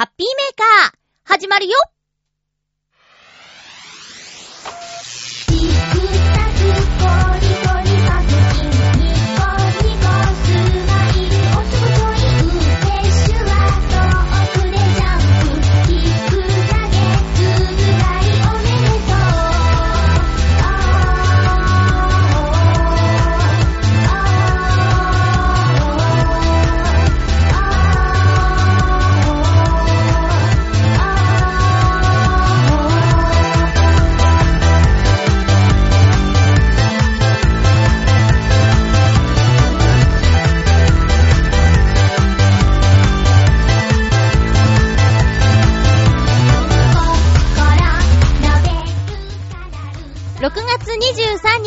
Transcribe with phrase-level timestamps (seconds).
[0.00, 1.74] ハッピーメーカー、始まるよ。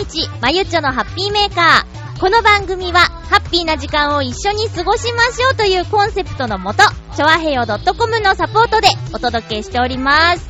[0.03, 2.19] 日、まゆっちょのハッピーメーカー。
[2.19, 2.99] この番組は、
[3.29, 6.83] ハッピーな時間を一緒に過ごしましょうというコンセプトのもと、
[7.15, 10.49] ちょわへよ .com のサポートでお届けしております。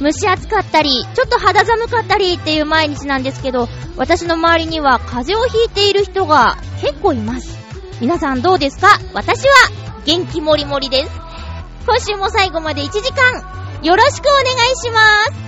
[0.00, 7.58] 蒸し暑かったり、ちょっと肌寒かったりっていう毎日なんですけど、私の周りには風邪をひいている人が結構います。
[8.00, 8.98] 皆さんどうですか？
[9.12, 9.54] 私は
[10.04, 11.10] 元気もりもりです。
[11.84, 13.42] 今週も最後まで1時間、
[13.82, 15.47] よろしくお願いします。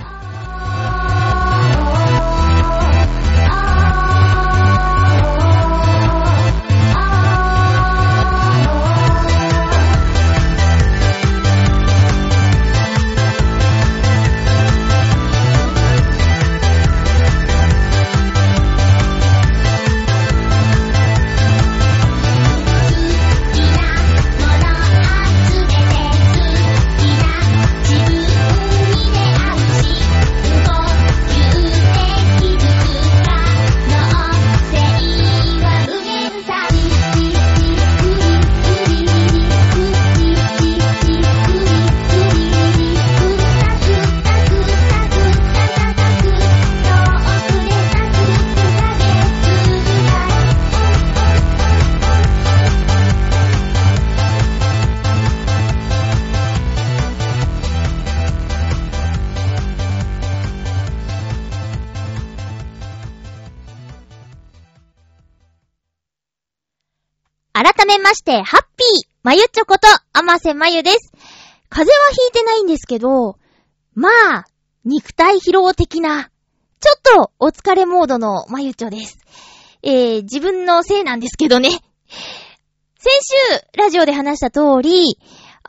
[68.11, 71.13] まして、ハッピーまゆちょこと、あませまゆです。
[71.69, 73.37] 風邪はひいてないんですけど、
[73.95, 74.45] まあ、
[74.83, 76.29] 肉体疲労的な、
[76.81, 79.17] ちょっとお疲れモードのまゆちょです。
[79.81, 81.69] えー、自分のせいなんですけどね。
[81.69, 81.79] 先
[83.53, 85.17] 週、ラジオで話した通り、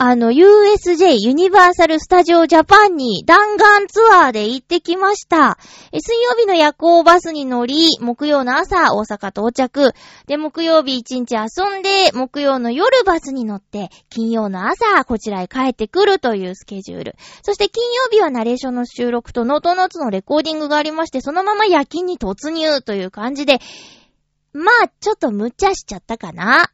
[0.05, 5.59] あの、USJ ユニバーサルスタジオジャパンに弾丸ツアーで行ってきました。
[5.93, 9.95] 水曜日の夜行バスに乗り、木曜の朝大阪到着。
[10.27, 17.15] で、木曜日一日遊んで、木曜の夜バスに乗って、金曜の朝こちらへ帰ってくるというスケジュール。
[17.45, 23.61] そして金曜日はナレーションの収録とノートノーツのレコーディングがありまして、そのまま夜勤に突入という感じで、
[24.53, 26.73] まあ、ちょっと無茶しちゃったかな。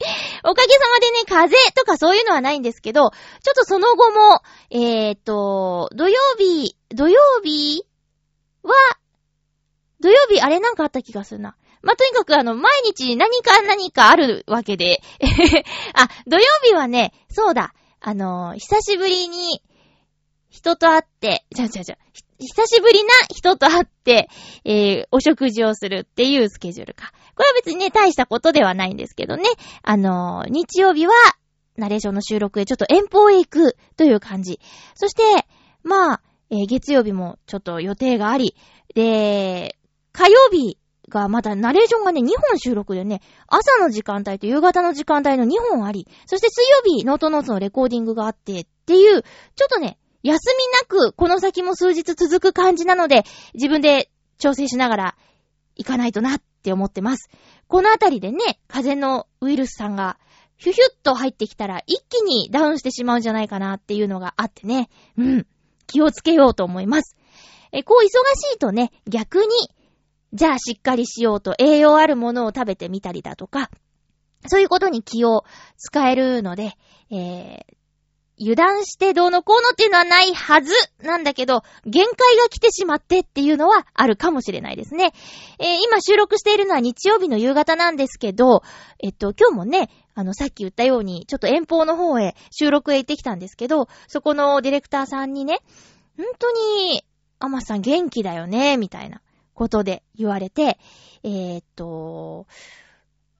[0.44, 7.84] おかげさまでね、風邪とかそういうのはないんですけど、ちょっとその後も、えー、っと、土曜日、土曜日
[8.62, 8.72] は、
[10.00, 11.56] 土曜日あれなんかあった気がするな。
[11.82, 15.02] まあ、とにかくあの、毎日何か何かあるわけで。
[15.94, 19.62] あ、土曜日はね、そうだ、あの久しぶりに
[20.48, 21.98] 人と会って、じゃじゃじゃ、
[22.38, 24.28] 久しぶりな人と会って、
[24.64, 27.12] えー、お食事をするっていうスケジュールか。
[27.40, 29.44] これは別にね、大したことではないんですけどね。
[29.82, 31.14] あのー、日曜日は、
[31.78, 34.60] ナレーションの収録へちょっと遠方へ行くという感じ。
[34.94, 35.22] そして、
[35.82, 38.54] まあ、えー、月曜日もちょっと予定があり、
[38.94, 39.78] で、
[40.12, 40.76] 火曜日
[41.08, 53.24] がまだナレーションがね、2本収録でね、朝の時間帯と夕方の時間帯の2本あり、そして水曜日、ノートノーツのレコーディングがあってっていう、ちょっとね、休みなくこの先も数日続く感じなので、
[53.54, 55.16] 自分で調整しながら
[55.76, 57.30] 行かないとなって思ってます。
[57.68, 60.18] このあたりでね、風邪のウイルスさんが、
[60.56, 64.90] ヒュヒュッと入ってきたら一気にダウンしてしまうんじゃないかなっていうのがあってね。
[65.16, 65.46] うん。
[65.86, 67.16] 気をつけようと思います。
[67.72, 69.46] え、こう忙しいとね、逆に、
[70.32, 73.70] じゃあしっかりしようと栄養あるものを食べてみたりだとか、
[74.46, 75.44] そういうことに気を
[75.76, 76.76] 使えるので、
[77.10, 77.76] えー、
[78.40, 80.72] 油断してどうのこうのっていうのはないはず
[81.02, 85.12] なんだけど、限界が来てしまってっていうのはあるかもしれないですね。
[85.58, 88.62] えー、今収録しているのは日曜日の夕方なんですけど、
[88.98, 95.58] えっと、今日もね、あの、さっき言ったように、ちょっと遠方の方へ収録へ行ってきたんですけど、そこのディレクターさんにね、
[96.16, 97.04] 本当に、
[97.38, 99.20] アマさん元気だよね、みたいな
[99.54, 100.78] ことで言われて、
[101.22, 102.46] えー、っと、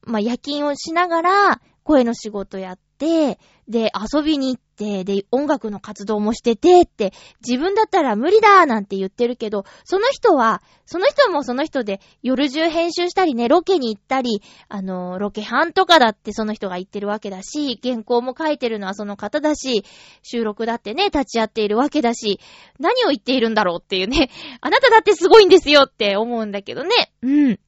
[0.02, 3.38] まあ、夜勤をしながら、声の仕事やって、
[3.70, 7.12] で、遊びに行って、で、音楽の活動もしててって、
[7.46, 19.84] 自分だったら無理だなんて言ってるけど、その人は、その人もその人で夜中編集したりね、ロケに行ったり、あの、ロケ班とかだってその人が言ってるわけだし、原稿も書いてるのはその方だし、
[20.22, 22.40] 収録だってね、立ち会っているわけだし、
[22.80, 24.30] 何を言っているんだろうっていうね、
[24.60, 27.12] あなただってすごいんですよって思うんだけどね。
[27.22, 27.60] うん。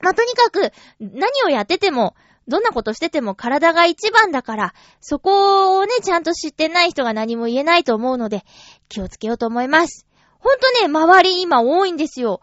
[0.00, 2.16] まあ、とにかく、何をやってても、
[2.46, 8.44] どんなことしてても体が一番だから、そこをね、ちゃんと知ってない人が何も言えないと思うので、
[8.88, 10.06] 気をつけようと思います。
[10.38, 12.40] ほんとね、周り今多いんですよ。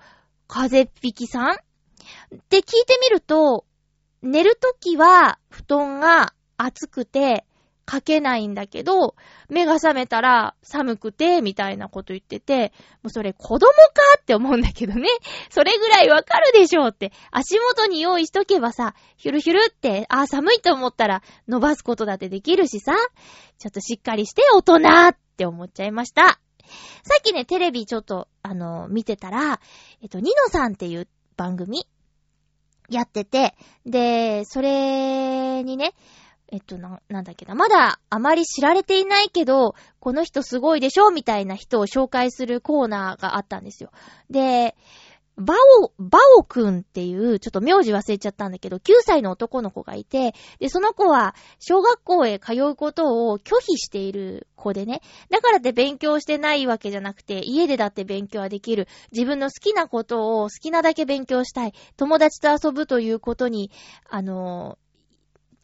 [0.47, 1.51] 風邪っ引きさん？
[1.53, 1.57] っ
[2.49, 3.65] て聞いてみると、
[4.21, 7.45] 寝るときは布団が暑くて、
[7.89, 9.15] 書けないんだけど、
[9.49, 12.73] 目が覚めたら寒くて、みたいなこと言ってて、
[13.03, 13.67] もうそれ子供か
[14.19, 15.07] って思うんだけどね。
[15.49, 17.11] それぐらいわかるでしょうって。
[17.31, 22.93] 足元に用意しとけばさ、ヒュルヒュルって、あ、寒いと思ったら伸ばすことだってできるしさ、
[23.57, 24.75] ちょっとしっかりして大人
[25.09, 26.39] って思っちゃいました。
[27.03, 29.59] さっきね、テレビちょっと、あの、見てたら、
[30.01, 31.87] えっと、ニノさんっていう番組
[32.89, 33.55] やってて、
[33.85, 35.93] で、それにね、
[36.51, 37.55] えっと、な、なんだっけな。
[37.55, 43.91] まだあまり知られていないけど、この人すごいでしょみたいな人を紹介するコーナーがあったんですよ。
[44.29, 44.75] で、
[45.37, 55.01] バオ、バオくんっていう、ちょっと名字忘れちゃったんだけど、9歳の男の子がいて、で、その子は、小学校へ通うことを拒否している子でね。
[55.29, 58.89] だからって勉強してないわけじゃなくて、家でだって勉強はできる。
[59.13, 61.73] 自分の好きなことを好きなだけ勉強したい。
[61.95, 63.71] 友達と遊ぶということに、
[64.09, 64.77] あの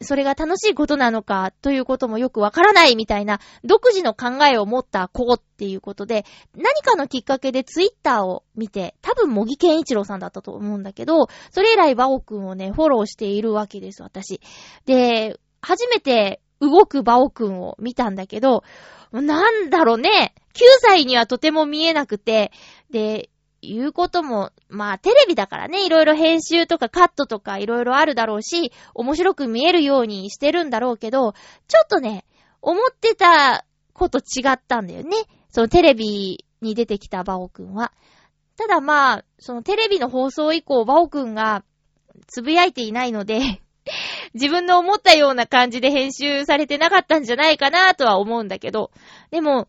[0.00, 6.24] それが楽しいことなのかということもよくわからないみたいな独自の考えを持った子っていうことで、
[6.56, 14.40] 何かのきっかけでツイッターを見て、多分模擬健一郎さんだったと思うんだけど、それ以来バオくんをね、フォローしているわけです、私。
[14.86, 18.62] で、初めて動くバオくんを見たんだけど、
[19.10, 22.52] なんだろうね、9歳にはとても見えなくて、
[22.90, 23.30] で、
[23.68, 31.34] 言うことも、まあテレビだからね、いろいろ編集とかカットとかいろいろあるだろうし、面白く見えるようにしてるんだろうけど、
[31.66, 32.24] ちょっとね、
[32.62, 35.16] 思ってたこと違ったんだよね。
[35.50, 37.92] そのテレビに出てきたバオくんは。
[38.56, 41.64] ただまあ、そのテレビの放送以降、バオくんが
[42.26, 43.62] つぶやいていないので
[44.34, 48.90] 自分の思ったような感じで編集されてなかったんじゃないかなとは思うんだけど、
[49.30, 49.68] でも、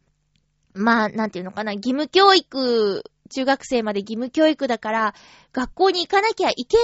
[0.73, 5.13] まあ、なんていうのかな、義務教育中学生まで義務教育だから、
[5.53, 6.83] 学校に行かなきゃいけな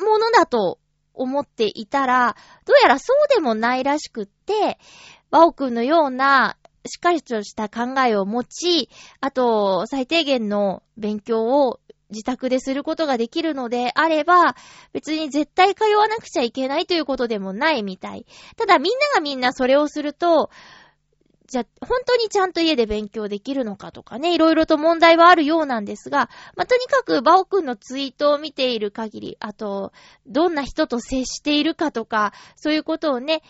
[0.00, 0.78] いものだと
[1.14, 4.78] 思っていたら、どうやらそうでもないらしくって、
[5.30, 6.56] バオくんのような、
[6.86, 8.90] しっかりとした考えを持ち、
[9.20, 14.54] あと、最低限の勉強を自宅ですることができるのであれば、
[14.92, 18.26] 別に絶対通わなくちゃいけないということでもないみたい。
[18.56, 20.50] ただみんながみんなそれをすると、
[21.46, 29.92] じゃ、本当にちゃんと家で勉強できるのかとかね、いろいろと問題はあるようなんですが、まあ、とにかく、バオくんのツイートを見ている限り、あと、
[30.26, 33.42] どんな人と接しているかとか、そういうことをね、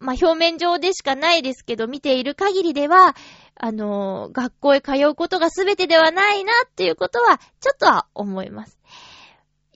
[0.00, 3.16] まあ、表面上でしかないですけど、見ている限りでは、
[3.56, 8.78] あの、学校へ通うことが全てではないなっていうことは、ちょっとは思います。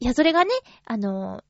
[0.01, 0.51] いや、それがね、
[0.85, 1.43] あの、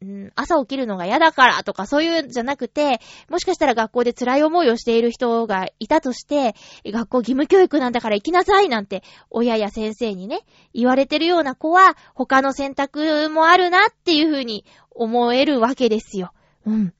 [0.00, 6.54] うん、朝起きるのが嫌だからとかそういうんじゃなくて、もしかしたら学校で辛い思いをしている人がいたとして、
[6.86, 10.40] 学校義務教育なんだから行きなさいなんて親や先生にね、
[10.72, 16.32] 言われてるような子は他の選択もあるなっていうふうに思えるわけですよ。
[16.64, 16.94] うん。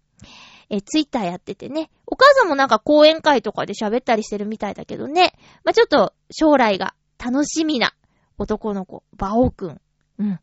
[0.71, 1.91] え、ツイッターやっててね。
[2.07, 5.33] お母さんもなんか講演会とかで喋ったりしてるみたいだけどね。
[5.65, 7.95] まあ、ちょっと将来が楽しみな
[8.39, 9.81] 男の子、バオくん。
[10.19, 10.41] うん。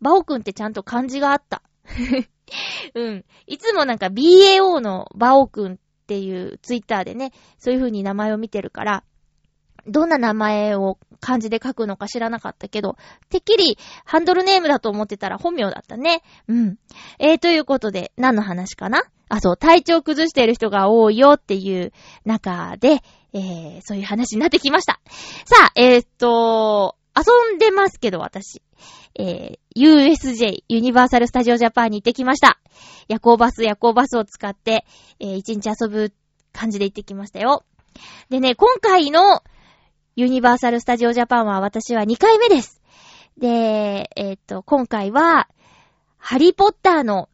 [0.00, 1.62] バオくんってちゃんと漢字があった。
[2.94, 3.24] うん。
[3.46, 9.04] いつもなんか BAO のバオくんっていうツイッターでね、そういう風に名前を見てるから、
[9.86, 12.96] どんな名前を漢字で書くのか知らなかったけど、
[13.28, 16.22] てっきりハンドルネームだと思ってたら本名だったね。
[16.48, 16.76] うん。
[17.18, 19.04] えー、ということで、何の話かな？
[19.28, 21.92] あ、そう、体調崩してる人が多いよっていう
[22.24, 25.00] 中で、えー、そういう話になってきました。
[25.44, 28.62] さあ、えー、っと、遊んでますけど、私。
[29.18, 32.60] えー、USJ、ユニバーサルスタジオジャパンに行ってきました。
[33.08, 34.84] 夜行バス、夜行バスを使って、
[35.18, 36.12] えー、一日遊ぶ
[36.52, 37.64] 感じで行ってきましたよ。
[38.28, 39.42] でね、今回の
[40.16, 42.80] ユニバーサルスタジオジャパンは私は2回目です。
[43.36, 45.48] で、えー、っと、今回は、
[46.18, 47.28] ハリーポッターの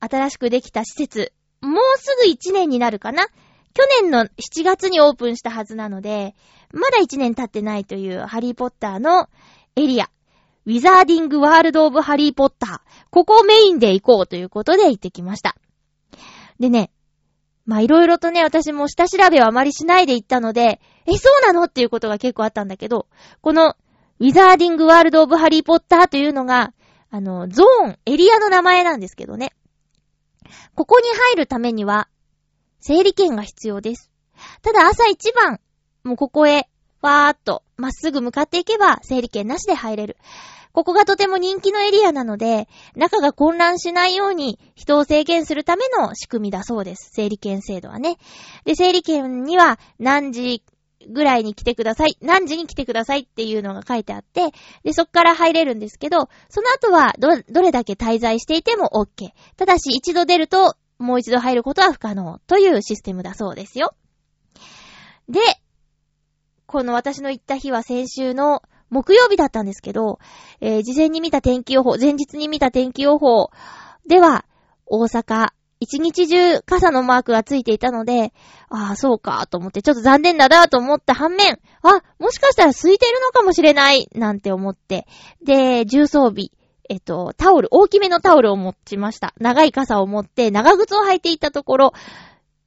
[0.00, 3.26] 新しくできた施設、もうすぐ1年になるかな？
[3.74, 6.34] 去年の7月にオープンしたはずなので、
[6.74, 9.28] まだ1年経ってないというハリーポッターの
[9.76, 10.10] エリア。
[10.66, 12.80] ウィザーディングワールドオブハリーポッター。
[13.10, 15.56] ここをメインで行こうということで行ってきました。
[16.58, 16.90] でね、
[17.66, 21.64] まあいろいろとね、私も下調べはあまりしないで行ったので、え、そうなの？
[21.64, 23.06] っていうことが結構あったんだけど、
[23.40, 23.76] この、
[24.20, 26.72] ウィザーディングワールドオブハリーポッターというのが、
[27.10, 29.52] あの、ゾーン、エリアの名前なんですけどね。
[30.74, 32.08] ここに入るためには、
[32.80, 34.10] 整理券が必要です。
[34.62, 35.60] ただ朝一番、
[36.04, 36.68] もうここへ、
[37.00, 40.18] わーっと、まっすぐ向かっていけば、整理券なしで入れる。
[40.72, 47.10] ここがとても人気のエリアなので、中が混乱しないように人を制限するための仕組みだそうです。
[47.14, 48.18] 整理券制度はね。
[48.66, 50.62] で、整理券には何時
[51.08, 52.18] ぐらいに来てください。
[52.20, 54.50] 何時に来てくださいっていうのが書いてあって、
[54.82, 59.30] で、そっから入れるんですけど、その後はど、どれだけ滞在していても OK。
[59.56, 63.94] ただし一度出ると、もう一度入ることは不可能というシステムだそうですよ。
[65.28, 65.40] で、
[66.66, 70.18] この私の行った日は先週の木曜日だったんですけど、
[70.60, 73.50] えー、事前に見た天気予報、前日に見た天気予報
[74.06, 74.44] では、
[74.86, 75.48] 大阪、
[75.80, 78.32] 一日中傘のマークがついていたので、
[78.68, 85.06] ああ、そうか、と思って、ちょっと残念だなと思った反面、あ、もしかしたら空いてるのかもしれない、なんて思って、
[85.42, 86.50] で、重装備、
[86.88, 89.34] えっと、タオル、大きめのタオルを持ちました。
[89.38, 91.92] 長い傘を持って、長靴を履いていったところ、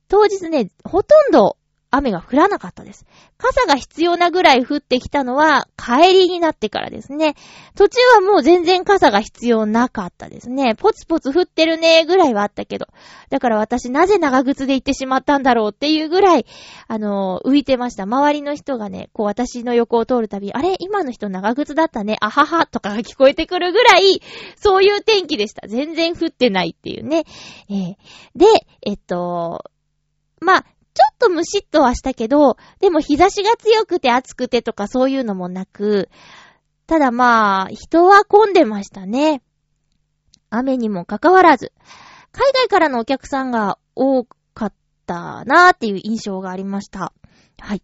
[0.09, 1.57] 当日ね、ほとんど
[1.89, 3.05] 雨が降らなかったです。
[3.37, 7.35] 傘が必要なぐらい降ってきたのは帰りになってからですね。
[7.75, 10.75] 途中はもう全然傘が必要なかったですね。
[10.75, 12.87] ポツポツ降ってるねぐらいはあったけど。
[13.29, 16.45] だから私なぜ長靴で行ってしまったんだろうっていうぐらい、
[16.87, 18.03] あの浮いてました。
[18.03, 24.21] 周りの人がね、こう私の横を通るたび、あれ今の人長靴だったね、あははとかが聞こえてくるぐらい、
[24.57, 25.67] そういう天気でした。
[25.67, 27.23] 全然降ってないっていうね。
[27.69, 27.95] えー、
[28.35, 28.45] で、
[28.85, 29.63] えっと、
[30.39, 30.65] まあ、
[30.97, 36.09] ちょっとムシッとはしたけど、でも日差しが強くて暑くてとかそういうのもなく、
[36.87, 39.43] ただまあ、人は混んでましたね。
[40.49, 41.71] 雨にもかかわらず、
[42.31, 44.25] 海外からのお客さんが多
[44.55, 44.73] かっ
[45.05, 47.13] たなーっていう印象がありました。
[47.59, 47.83] はい。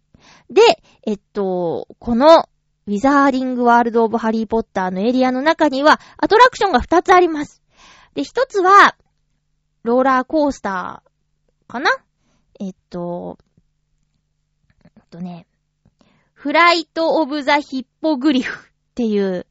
[0.50, 2.48] で、えっと、この
[2.88, 7.62] ウィザーリングワールドオブハリーポッターのエリアの中にはアトラクションが2つあります。
[8.14, 8.96] で、1つは、
[9.84, 11.90] ローラーコースターかな？
[12.60, 13.38] えっと、
[14.84, 15.46] えっとね、
[16.32, 19.46] フライト・オブ・ザ・ヒッポグリフっていう、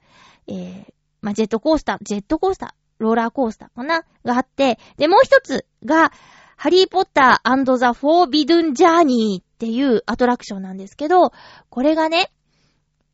[0.48, 2.70] えー、まあ、ジェットコースター、ジェットコースター、
[3.00, 6.12] ローラーコースターかながあって、で、もう一つが、
[6.56, 11.34] ハリー・ポッターザ・フォービドゥン・ジャーニーっていうアトラクションなんですけど、
[11.70, 12.32] これがね、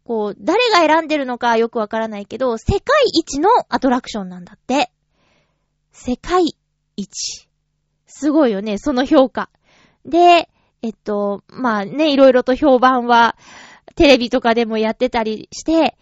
[0.03, 4.91] こう、誰が選んでるのかよくわからないけど、世界一のアトラクションなんだって。
[5.91, 6.43] 世界
[6.95, 7.47] 一。
[8.07, 9.49] すごいよね、その評価。
[10.05, 10.49] で、
[10.81, 13.35] えっと、まあね、いろいろと評判は、
[13.95, 15.97] テレビとかでもやってたりして、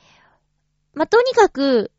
[0.94, 1.92] まあ、とにかく、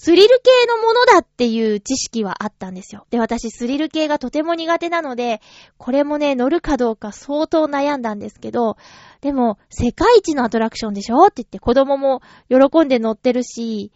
[0.00, 3.04] スリル系のものだっていう知識はあったんですよ。
[3.10, 5.40] で、私スリル系がとても苦手なので、
[5.76, 8.76] これもね、乗るかどうか相当悩んだんですけど、
[9.22, 13.90] でも、世界一のアトラクションでしょって言って子供も喜んで乗ってるし、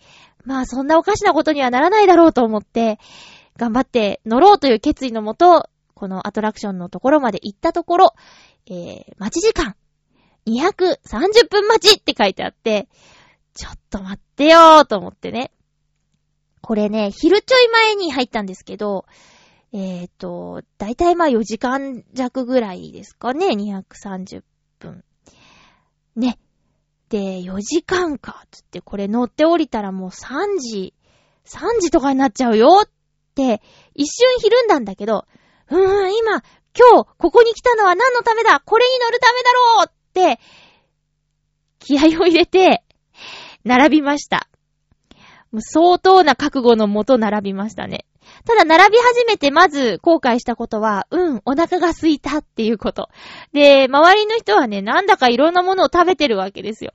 [0.44, 2.98] まあそんなおかしなことにはならないだろうと思って、
[3.56, 5.68] 頑張って乗ろうという決意のもと、
[6.02, 8.14] このアトラクションのところまで行ったところ、
[8.66, 9.76] えー、待ち時間、
[10.48, 12.88] 230分待ちって書いてあって、
[13.54, 15.52] ちょっと待ってよーと思ってね。
[16.60, 19.06] これね、昼ちょい前に入ったんですけど、
[19.72, 24.42] えっ、ー、と、だいたいまあ4時間弱ぐらいですかね、230
[24.80, 25.04] 分。
[26.16, 26.36] ね。
[27.10, 30.94] で、4時間か、つってこれ乗って降りたらもう3時、
[31.44, 32.90] 3時とかになっちゃうよっ
[33.36, 33.62] て、
[33.94, 35.26] 一瞬ひるんだんだけど、
[35.72, 36.42] うーん、今、
[36.78, 38.60] 今日、ここに来たのは何のためだ？
[38.60, 39.92] これに乗るためだろうっ
[40.36, 40.40] て、
[41.78, 42.84] 気合を入れて、
[43.64, 44.48] 並びました。
[45.50, 48.06] もう相当な覚悟のもと並びましたね。
[48.46, 53.08] ただ、並び始めてまず後悔したことは、うん、お腹が空いたっていうこと。
[53.52, 56.92] で、周りの人はね、なんだかいろんなものを食べてるわけですよ。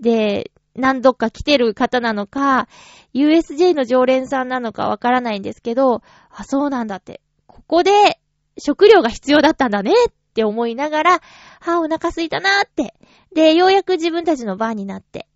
[0.00, 2.68] で、何度か来てる方なのか、
[3.14, 7.20] USJ の常連さんなのかわからないんですけど、あ、そうなんだって。
[7.46, 8.19] ここで
[8.60, 11.20] 食料が必要だったんだねって思いながら、は
[11.66, 12.94] あ、お腹すいたなーって。
[13.34, 15.26] で、ようやく自分たちの番になって。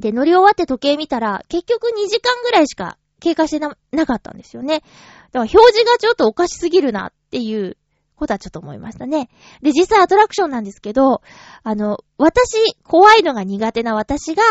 [0.00, 4.78] で、乗り終わって時計見たら、結局2時間ぐらいしか経過してな、なかったんですよね。
[4.78, 4.86] だか
[5.32, 7.76] ら表示がちょっとおかしすぎるなっていう
[8.16, 9.28] ことはちょっと思いましたね。
[9.62, 11.22] で、実際アトラクションなんですけど、
[11.62, 14.42] あの、私、怖いのが苦手な私が、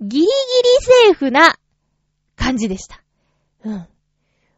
[0.00, 0.28] ギリギリ
[1.06, 1.56] セーフな
[2.36, 3.02] 感じでした。
[3.64, 3.86] うん。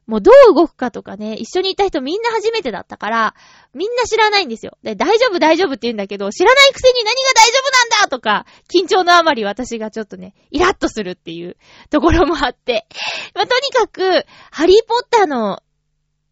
[0.06, 3.34] もうどう動くかとかね、一緒にいた人みんな初めてだったから、
[3.72, 4.76] みんな知らないんですよ。
[4.82, 11.56] で、大丈夫大丈夫って言うんだけど、知らないくせに何が大丈夫なんだとか、緊張のあまり私がちょっとね、イラッとするっていう
[11.90, 12.86] ところもあって。
[13.34, 15.62] まあ、とにかく、ハリーポッターの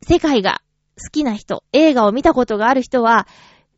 [0.07, 0.61] 世界が
[0.99, 3.27] 好きな人、映画を見たことがある人は、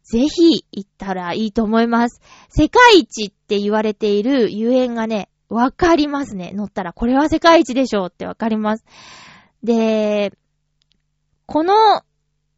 [0.02, 2.20] ぜひ行ったらいいと思います。
[2.50, 6.52] 世界一って言われている遊園がね、わかりますね。
[6.54, 8.84] 乗ったら、これは世界一でしょうってわかります。
[9.64, 10.32] で、
[11.46, 12.02] この、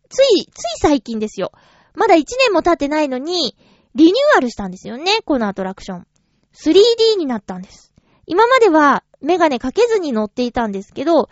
[0.09, 1.53] つい、つい最近ですよ。
[1.95, 3.57] まだ1年も経ってないのに、
[3.95, 6.07] リニューアルしたんですよね、このアトラクション。
[6.53, 7.93] 3D になったんです。
[8.27, 11.29] 今まではメガネかけずに乗っていたんですけど、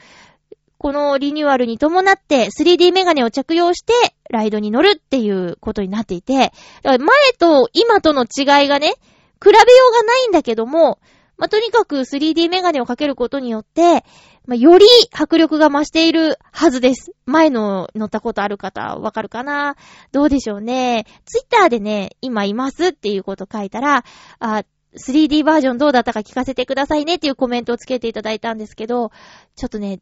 [0.78, 3.92] このリニューアルに伴って 3D メガネを着用して
[4.30, 6.52] ライドに乗るっていうことになっていて、
[6.84, 6.98] 前
[7.38, 8.94] と今との違いがね、
[9.42, 9.56] 比べよ
[9.90, 11.00] うがないんだけども、
[11.36, 14.04] まあ、とにかく 3D メガネをかけることによって、
[14.46, 17.12] まあ、より迫力が増しているはずです。
[17.26, 19.76] 前の乗ったことある方、わかるかな？
[20.12, 21.06] どうでしょうね？
[21.24, 24.04] ツイッターでね、今いますっていうこと書いたら、
[24.38, 24.64] あ、
[24.96, 29.10] 3D バージョンどうだったか聞かせてくださいねっていうコメントをつけていただいたんですけど、
[29.56, 30.00] ちょっとね、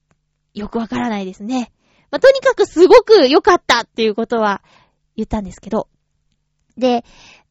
[0.54, 1.72] よくわからないですね。
[2.10, 4.62] まあ、とにかくすごく良かったっていうことは
[5.16, 5.88] 言ったんですけど。
[6.76, 7.04] で、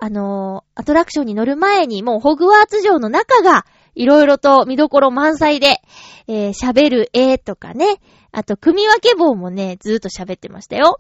[0.04, 5.80] あのー、アトラクションに乗る前にもうホグワーツ城の中がいろいろと見どころ満載で、
[6.28, 7.86] えー、喋る絵とかね、
[8.32, 11.00] あと組分け棒もね、ずーっと喋ってましたよ。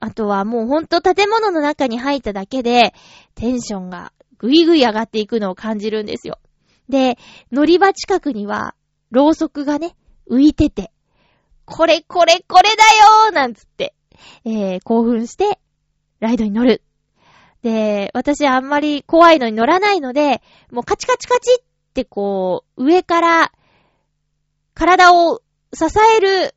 [0.00, 2.94] あとはもうほんと建物の中に入っただけで、
[3.36, 6.40] テンションがぐいぐい上がっていくのを感じるんですよ。
[6.88, 7.18] で、
[7.52, 8.74] 乗り場近くには、
[9.12, 9.94] ろうそくがね、
[10.28, 10.90] 浮いてて、
[11.64, 13.94] これこれこれだよーなんつって、
[14.44, 15.60] えー、興奮して、
[16.18, 16.82] ライドに乗る。
[17.62, 21.64] で、私あんまり怖いのに乗らないので、もうカチカチカチっ
[21.94, 23.52] てこう、上から
[24.74, 25.42] 体を
[25.72, 25.84] 支
[26.16, 26.54] える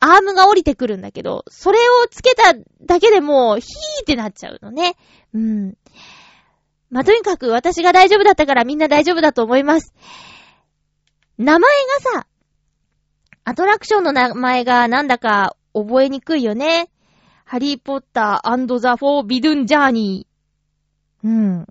[0.00, 4.96] アームが降りてくるんだけど、それをつけただけでもう、ヒーってなっちゃうのね。
[5.32, 5.74] うん。
[6.90, 9.94] まあ、とにかく私が大丈夫だったからみんな大丈夫だと思います。
[11.38, 12.26] 名前がさ、
[13.44, 16.88] アトラクションの名前がなんだか覚えにくいよね。
[17.44, 21.26] ハリーポッターザ・フォー・ビドゥン・ジャーニー。
[21.26, 21.66] うん。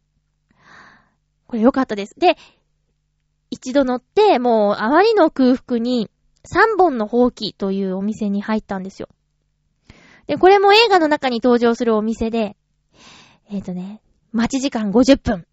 [1.47, 2.15] これよかったです。
[2.19, 2.37] で、
[3.49, 6.09] 一度乗って、もうあまりの空腹に
[6.45, 9.09] 3本の放棄というお店に入ったんですよ。
[10.27, 12.55] で、これも映画の中に登場するお店で、
[13.49, 15.45] えっ、ー、とね、待ち時間50分。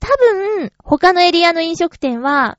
[0.00, 2.58] 多分、他のエリアの飲食店は、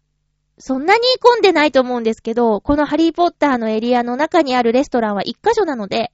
[0.59, 6.11] そんなに混んでないと思うんですけど、このハリーポッターのエリアの中にあるレストランは一箇所なので、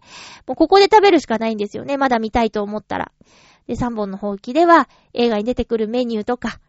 [0.48, 1.98] もうここで食べるしかないんですよね。
[1.98, 3.12] まだ見たいと思ったら。
[3.68, 6.60] で、3本の放棄では映画に出てくるメニューとか、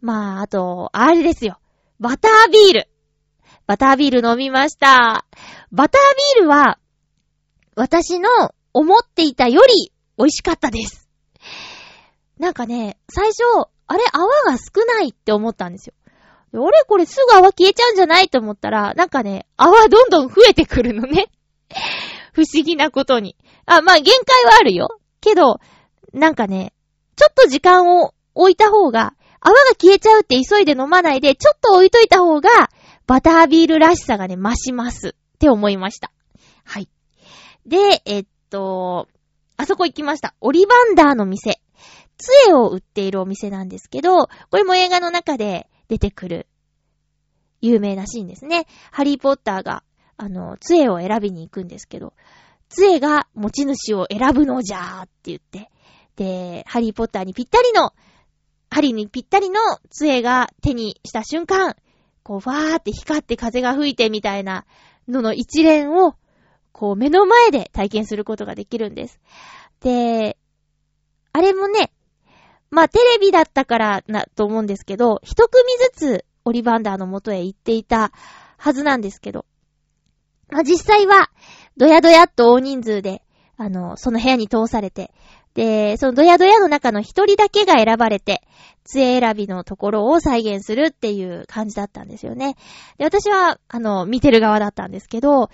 [0.00, 1.60] まあ、あと、あれですよ。
[1.98, 2.88] バタービール。
[3.66, 5.26] バタービール飲みました。
[5.70, 6.78] バタービールは、
[7.76, 8.28] 私の
[8.72, 11.08] 思っていたより美味しかったです。
[12.38, 15.94] なんかね、最初、あれ泡が少ないって思ったんですよ。
[16.52, 21.26] 俺これすぐ泡消えちゃうんじゃないと思ったら、なんかね、泡どんどん増えてくるのね。
[22.32, 23.36] 不思議なことに。
[23.66, 24.88] あ、まあ限界はあるよ。
[25.20, 25.60] けど、
[26.12, 26.72] なんかね、
[27.16, 32.50] ちょっと時間を置いた方が、泡が消えちゃうって急いで飲まないで、ちょっと置いといた方が、
[33.06, 35.08] バタービールらしさがね、増します。
[35.08, 36.12] って思いました。
[36.64, 36.88] はい。
[37.66, 39.08] で、えっと、
[39.56, 40.34] あそこ行きました。
[40.40, 41.60] オリバンダーの店。
[42.18, 46.46] 杖を売っているお店なんですけど、これも映画の中で出てくる、
[47.60, 48.66] 有名なシーンですね。
[48.92, 49.82] ハリーポッターが、
[50.16, 52.14] あの、杖を選びに行くんですけど、
[52.68, 55.68] 杖が持ち主を選ぶのじゃーって言って、
[56.14, 57.92] で、ハリーポッターにぴったりの、
[58.70, 59.58] ハリーにぴったりの
[59.90, 61.74] 杖が手にした瞬間、
[62.22, 64.66] こう、わーって光って風が吹いてみたいな
[65.08, 66.14] のの一連を、
[66.70, 69.18] こう、目の前で体験することができるんです。
[69.80, 70.36] で、
[71.32, 71.90] あれもね、
[72.70, 78.12] まあ、テレビだったからな、と思うんですけど、一組ずつオリバンダーの元へ行っていた
[78.56, 79.44] はずなんですけど、
[80.50, 81.30] まあ、実際は、
[81.76, 83.22] ドヤドヤっと大人数で、
[83.56, 85.12] あの、その部屋に通されて、
[85.54, 88.42] で、そのドヤドヤの中の一人だけが選ばれて、
[88.84, 92.56] 杖選びのところを再現するっていう感じだったんですよね。
[92.98, 95.50] で、私は、あの、見てる側だったんですけど、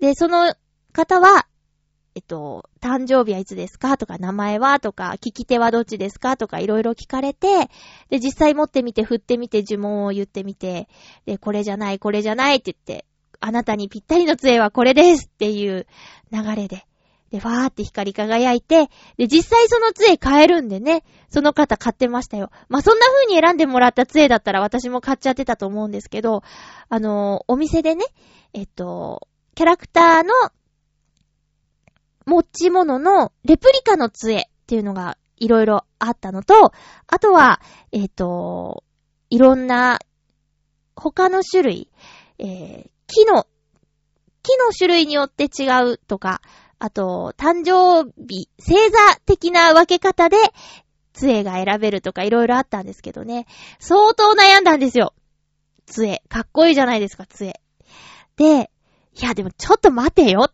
[0.00, 0.54] で、その
[0.92, 1.46] 方は、
[2.16, 7.68] えっと、誕生日はいつですかとか、名前はとか、聞き手はどっちですかとか、いろいろ聞かれて、
[8.08, 10.88] で、実際持ってみて、振ってみて、呪文を言ってみて、
[11.26, 13.04] で、これじゃない、これじゃないって言って、
[13.40, 15.86] あなたにぴったりの杖はこれですっていう
[16.30, 16.86] 流れで、
[17.32, 22.50] で、ファーって光り輝いて、で、実際その杖買えるんでね、その方買ってましたよ。
[22.68, 26.44] まあ、そんな風に選んでもらった杖だったら私も買っちゃってたと思うんですけど、
[26.88, 28.04] あの、お店でね、
[28.52, 30.32] えっと、キャラクターの
[32.26, 36.72] 持ち物のレプリカの杖っていうのがいろいろあったのと、
[37.06, 37.60] あとは、
[37.92, 38.84] えっ、ー、と、
[39.30, 39.98] いろんな
[40.96, 41.90] 他の種類、
[42.38, 43.46] えー、木の
[44.42, 46.42] 木の種類によって違うとか、
[46.78, 50.36] あと、誕生日、星座的な分け方で、
[51.14, 53.46] 杖が選べるとかいろいろあったんですけどね。
[53.78, 55.14] 相当悩んだんですよ。
[55.86, 56.22] 杖。
[56.28, 57.60] かっこいいじゃないですか、杖。
[58.36, 58.70] で、
[59.14, 60.50] いやでもちょっと待てよ。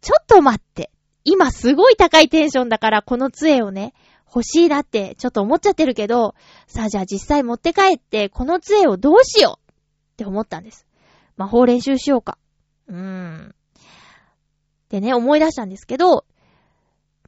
[0.00, 0.90] ちょっと待って。
[1.24, 3.92] 今すごい高いテンションだからこの杖をね、
[4.26, 6.34] 欲しいなってちょっと思っちゃってるけど、
[6.66, 9.74] さあじゃあ実際持って帰ってこの杖をどうしようっ
[10.16, 10.86] て思ったんです。
[11.36, 12.38] 魔法練習しようか。
[12.88, 13.54] うーん。
[14.88, 16.24] でね、思い出したんですけど、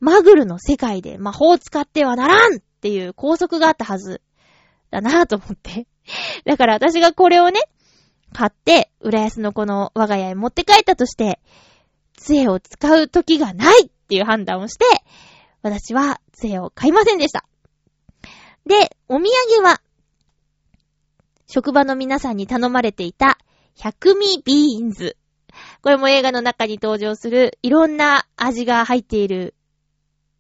[0.01, 4.23] マグルの世界で魔法を使ってはならんっていう拘束があったはず
[4.91, 5.87] だなぁと思って。
[6.45, 7.61] だから私がこれをね、
[8.33, 11.41] 買って、浦安のこの我が家へ持って帰ったとして、
[12.21, 14.85] 杖を使う時がないっていう判断をして、
[15.63, 17.45] 私は杖を買いませんでした。
[18.67, 19.81] で、お土産は、
[21.47, 23.39] 職場の皆さんに頼まれていた、
[23.75, 25.17] 百味ビーンズ。
[25.83, 29.55] これも映画の中に登場するいろんな味が入っている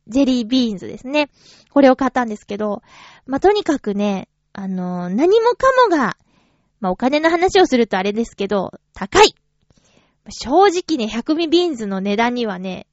[0.06, 1.30] ジェリービーンズですね。
[1.70, 2.82] これを買ったんですけど、
[3.26, 6.16] まあ、とにかくね、あのー、何もかもが、
[6.80, 9.34] まあ、お金の話をするとあれですけど、高い
[10.30, 12.86] 正直ね、百味ビーンズの値段にはね、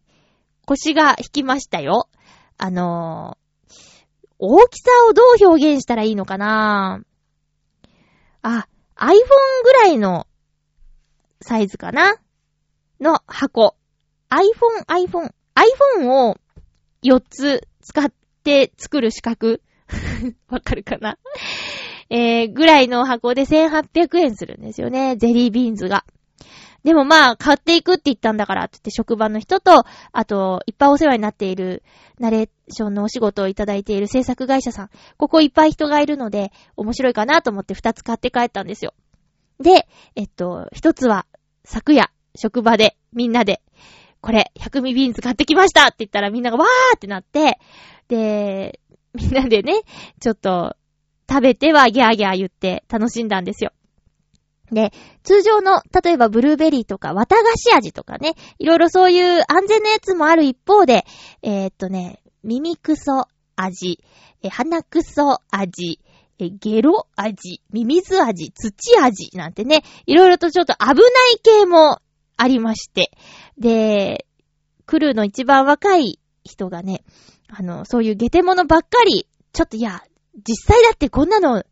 [0.66, 2.10] 腰が引きましたよ。
[2.58, 3.68] あのー、
[4.40, 7.02] 大きさをどう表現したらいいのかな
[8.42, 9.14] あ、iPhone
[9.64, 10.28] ぐらいの
[11.42, 12.16] サイズかな？
[13.00, 13.76] の箱。
[14.30, 15.32] iPhone、iPhone。
[15.56, 16.38] iPhone を
[17.04, 18.12] 4つ使っ
[18.44, 19.60] て作る四角
[20.50, 21.18] わかるかな？
[22.10, 25.16] えー、ぐらいの箱で1800円するんですよね。
[25.18, 26.06] ゼリービーンズが。
[26.88, 31.84] でもまあ、買っていくって言ったんだからって言って職場の人と、あと、いっぱいお世話になっている、
[32.18, 34.90] ナレーションのお仕事をいただいている制作会社さん。
[35.18, 38.94] ここいっぱい人がいるので、面白いかなと思って2つ買って帰ったんですよ。
[39.60, 41.26] で、えっと、1つは、
[41.66, 43.62] 昨夜、職場で、みんなで、
[44.22, 47.60] これ、100ミビーンズ買ってきましたって言ったらみんながわーってなって、
[48.08, 48.80] で、
[49.14, 49.82] みんなでね、
[50.22, 50.78] ちょっと、
[51.30, 53.74] 食べてはギャーギャー言って楽しんだんですよ。
[54.72, 54.92] で、
[55.24, 61.06] 通常の、例えばブルーベリーとか、綿菓子味とかね、いろいろそういう安全なやつもある一方で、
[61.42, 64.04] えー、っとね、耳くそ味、
[64.50, 66.00] 鼻くそ味、
[66.38, 72.00] ゲロ味、ミミズ味、土味なんてね、いろいろとちょっと危ない系も
[72.36, 73.12] ありまして。
[73.58, 74.26] で、
[74.86, 77.04] クルーの一番若い人がね、
[77.48, 80.04] あの、そういうゲテモノばっかり、ちょっといや、
[80.48, 81.64] 実際だってこんなの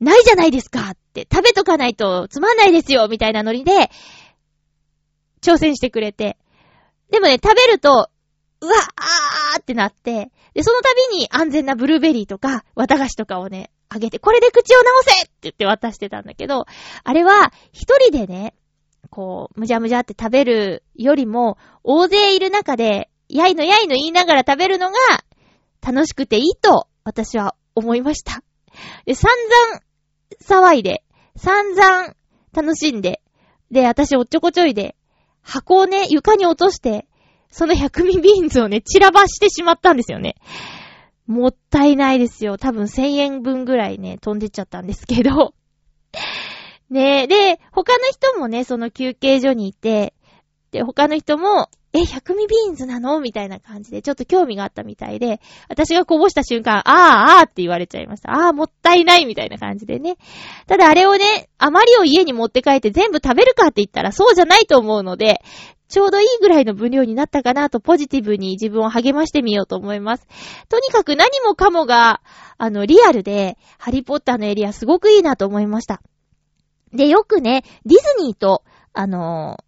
[0.00, 3.90] ないじゃないですかって、食べとかないとつまんないですよみたいなノリで、
[5.42, 6.36] 挑戦してくれて。
[7.10, 8.10] でもね、食べると、
[8.60, 16.66] うわあーってなって、で、その度に安全なブルーベリーとか、綿菓子とかをね、あげて、これで口を直せって言って渡してたんだけど、
[17.04, 18.54] あれは、一人でね、
[19.10, 24.98] こう、むじゃむじゃって食べるよりも、大勢いる中で、やいのやいの言いながら食べるのが、
[25.82, 28.42] 楽しくていいと、私は思いました。
[29.04, 29.80] で、散々
[30.42, 31.04] 騒いで、
[31.36, 32.14] 散々
[32.52, 33.22] 楽しんで、
[33.70, 34.96] で、私おっちょこちょいで、
[35.42, 37.06] 箱をね、床に落として、
[37.50, 40.36] その百味ビーンズをね、散らばしてしまったんですよね。
[41.26, 42.56] もったいないですよ。
[42.58, 45.54] 多分1000円分ぐらいね、飛んでっちゃったんですけど。
[46.90, 50.14] ねえ、で、他の人もね、その休憩所にいて、
[50.70, 53.20] で、他の人も、え、百味ビーンズなの？
[53.20, 58.32] みたいな感じで、ちょっと興味があったみたいで、私がこぼした瞬間、ああ、ああって言われちゃいました。
[58.32, 60.16] ああ、もったいないみたいな感じでね。
[60.66, 65.40] ただあれをね、あまりを家に持って帰って全部食べるかって言ったらそうじゃないと思うので、
[65.88, 70.26] ちょうどいいぐらいの分量になったかなとポジティブに自分を励ましてみようと思います。
[70.68, 72.20] とにかく何もかもが、
[72.58, 76.02] あの、リアルで、ハリーポッターのエリアすごくいいなと思いました。
[76.92, 78.64] で、よくね、ディズニーと、
[78.98, 79.58] あの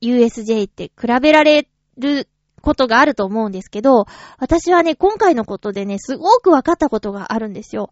[0.00, 2.28] USJ って比べられる
[2.62, 4.06] ことがあると思うんですけど、
[4.38, 7.90] 私はね、今回のことでね、すごく分かったことがあるんですよ。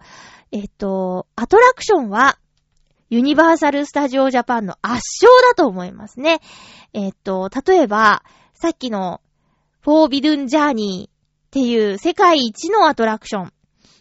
[0.53, 2.39] えっと、アトラクションは、
[3.11, 6.41] ユニバーサル・スタジオ・ジャパンの圧勝だと思いますね。
[6.93, 9.21] えっと、例えば、さっきの、
[9.81, 13.53] フォービドゥン・ジャーニーっていう世界一のアトラクション。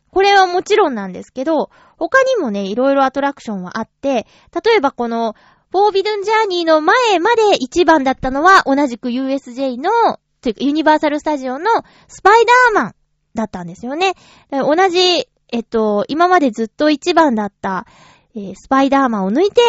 [0.10, 4.28] これはもちろんなんですけど、他にもね、いろいろアトラクションはあって、
[4.64, 5.36] 例えばこの、
[5.74, 11.66] フォービドンジャーニーの前まで一番だったのは、同じく USJ の、というかユニバーサルスタジオの
[12.08, 12.96] スパイダーマン
[13.34, 14.14] だったんですよね。
[14.52, 17.88] 同じ、えっと、今までずっと一番だった、
[18.36, 19.62] えー、スパイダーマンを抜いて、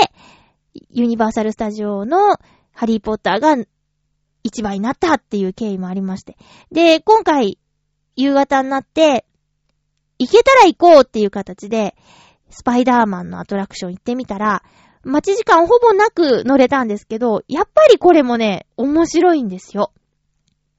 [0.90, 2.36] ユニバーサルスタジオの
[2.74, 3.56] ハリーポッターが
[4.42, 6.36] 一番になったっていう経緯もありまして。
[6.70, 7.58] で、今回、
[8.14, 9.24] 夕方になって、
[10.18, 11.96] 行けたら行こうっていう形で、
[12.50, 14.62] スパイダーマンのアトラクション行ってみたら、
[15.04, 19.92] 待ち時間ほぼなく乗れたんですけど、やっぱりこれもね、面白いんですよ。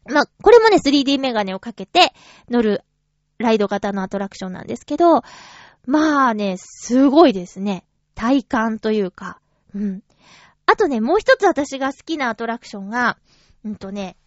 [0.06, 2.14] まあ、これもね、3D メガネをかけて
[2.50, 2.84] 乗る
[3.38, 5.24] ライド型のアトラクションなんですけど、
[5.86, 7.86] まあね、すごいですね。
[8.16, 9.40] 体感というか。
[9.74, 10.02] うん。
[10.66, 13.18] あとね、もう一つ私が好きなアトラクションが、
[13.64, 14.18] うんとね、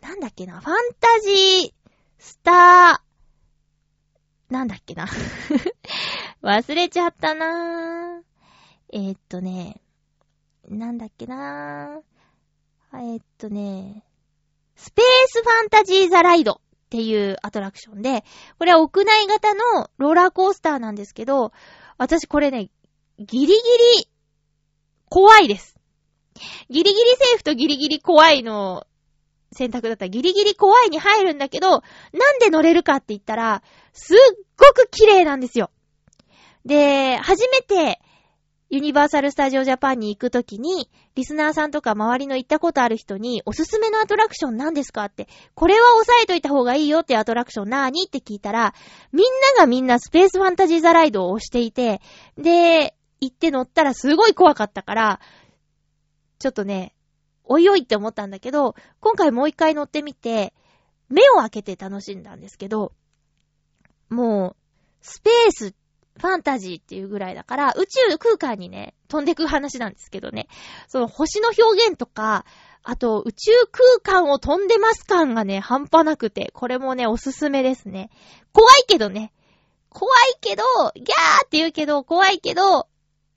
[0.00, 1.72] なんだっけな、ファンタジー
[2.18, 5.06] スター、なんだっけな。
[6.42, 8.33] 忘れちゃったなぁ。
[8.92, 9.80] えー、っとね、
[10.68, 12.14] なんだっけなぁ。
[12.96, 14.04] えー、っとね、
[14.76, 16.56] スペースファンタジーザライドっ
[16.90, 18.24] ていうアトラクションで、
[18.58, 21.52] これは屋内型のローラーコースターなんですけど、
[21.98, 22.70] 私これね、
[23.18, 24.08] ギリギリ
[25.08, 25.76] 怖いです。
[26.68, 28.86] ギリギリセーフとギリギリ怖いの
[29.52, 31.82] 選択だったらギリギリ怖いに入るんだけど、なん
[32.40, 34.16] で乗れるかって言ったら、すっ
[34.56, 35.70] ごく綺麗なんですよ。
[36.64, 38.00] で、初めて
[38.70, 48.74] ユニバーサル・スタジオ・ジャパンに行くときに、リスナーさんとか周りの行ったことある人に、おすすめのアトラクション何ですかって、これは押さえといた方がいいよってアトラクションなーにって聞いたら、
[49.12, 52.00] みんながみんなスペースファンタジーザライドを押していて、
[52.36, 55.20] で、行って乗ったらすごい怖かったから、
[56.38, 56.94] ちょっとね、
[57.44, 60.54] おいおいって思ったんだけど、今回もう一回乗ってみて、
[61.08, 62.92] 目を開けて楽しんだんですけど、
[64.08, 64.56] もう、
[65.00, 65.74] スペースっ
[66.20, 70.48] ファンタジーっていうぐらいだから、宇宙空間にね、飛んでく話なんですけどね。
[70.88, 72.44] その星の表現とか、
[72.82, 73.52] あと宇宙
[74.02, 78.10] 空間を飛んでます感がね、半端なくて、これもね、おすすめですね。
[78.52, 79.32] 怖いけどね。
[79.88, 80.62] 怖いけど、
[80.94, 82.88] ギャーって言うけど、怖いけど、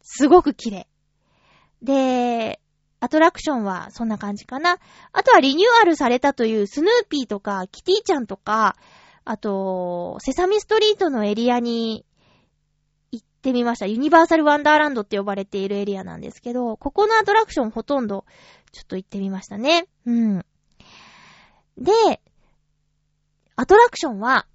[0.02, 0.88] すごく綺麗。
[1.82, 2.60] で、
[3.00, 4.80] アトラクションはそんな感じかな。
[5.14, 8.76] あとはリニューアルされたというスヌーピーとかキティちゃんとか、
[9.24, 12.06] あと、セサミストリートのエリアに
[13.48, 13.86] ってみました。
[13.86, 18.26] ユニバーサルワンダーランドって呼ばれているエリアなんですけど、ここのアトラクションほとんど
[18.74, 19.88] ちょっと行ってみましたね。
[20.06, 20.46] うん。
[21.78, 21.92] で、
[23.56, 24.48] アトラクションは、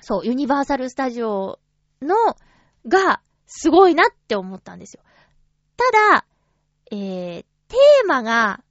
[0.00, 1.58] そう、ユニバーサルスタジオ
[2.00, 2.14] の、
[2.88, 5.02] が、すごいなって思ったんですよ。
[5.76, 6.26] ただ、
[6.90, 8.62] えー、テーマが、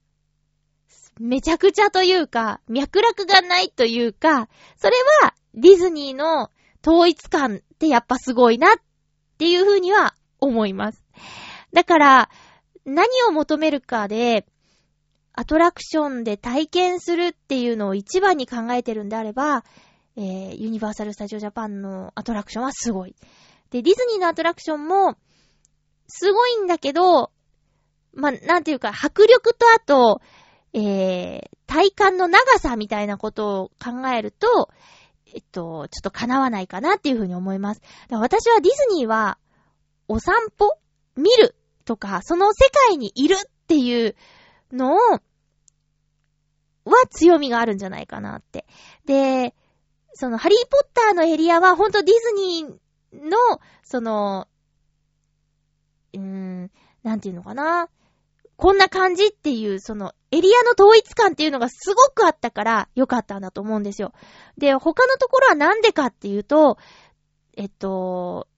[1.18, 6.50] めちゃくちゃというか、脈絡がないというか、それは、ディズニーの
[6.86, 8.76] 統一感ってやっぱすごいなっ
[9.36, 11.04] っていうふうには思います。
[11.74, 12.30] だから、
[12.86, 14.46] 何を求めるかで、
[15.34, 19.64] アトラクションで体験するっていうのを一番に考えてるんであれば、
[20.16, 23.14] えー、ユニバーサル・スタジオ・ジャパンのアトラクションはすごい。
[23.70, 25.16] で、ディズニーのアトラクションも、
[26.08, 27.30] すごいんだけど、
[28.14, 30.22] まあ、なんていうか、迫力とあと、
[30.72, 34.70] えー、体感の長さみたいなことを考えると、
[35.36, 37.82] えっと、ちょっと叶わないかなっていうふうに思います。
[38.10, 39.36] 私はディズニーは、
[40.08, 40.78] お散歩
[41.14, 44.16] 見るとか、その世界にいるっていう
[44.72, 45.20] のを、は
[47.10, 48.64] 強みがあるんじゃないかなって。
[49.04, 49.54] で、
[50.14, 53.36] その、ハリーポッターのエリアは、ほんとディズニーの、
[53.82, 54.48] その、
[56.14, 56.70] うーん、
[57.02, 57.90] なんていうのかな。
[58.56, 64.12] こんな感じっていう、その、エリアの統一感っていうのがすごくあったから良かったんだと思うんですよ。
[64.58, 66.78] で、他のところはなんでかっていうと、
[67.56, 68.48] えっと、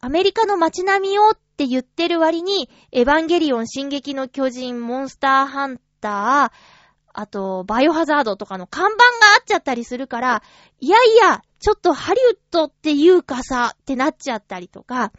[0.00, 6.84] アメリカの街並みをって言ってる割に、エヴァンゲリオン、進撃の巨人、モンスターハンター、
[7.16, 9.04] あと、バイオハザードとかの看板が
[9.36, 10.42] あっちゃったりするから、
[10.80, 15.12] いやいや、ちょっとハリウッドっていうかさ、ってなっちゃったりとか、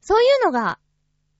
[0.00, 0.78] そういうのが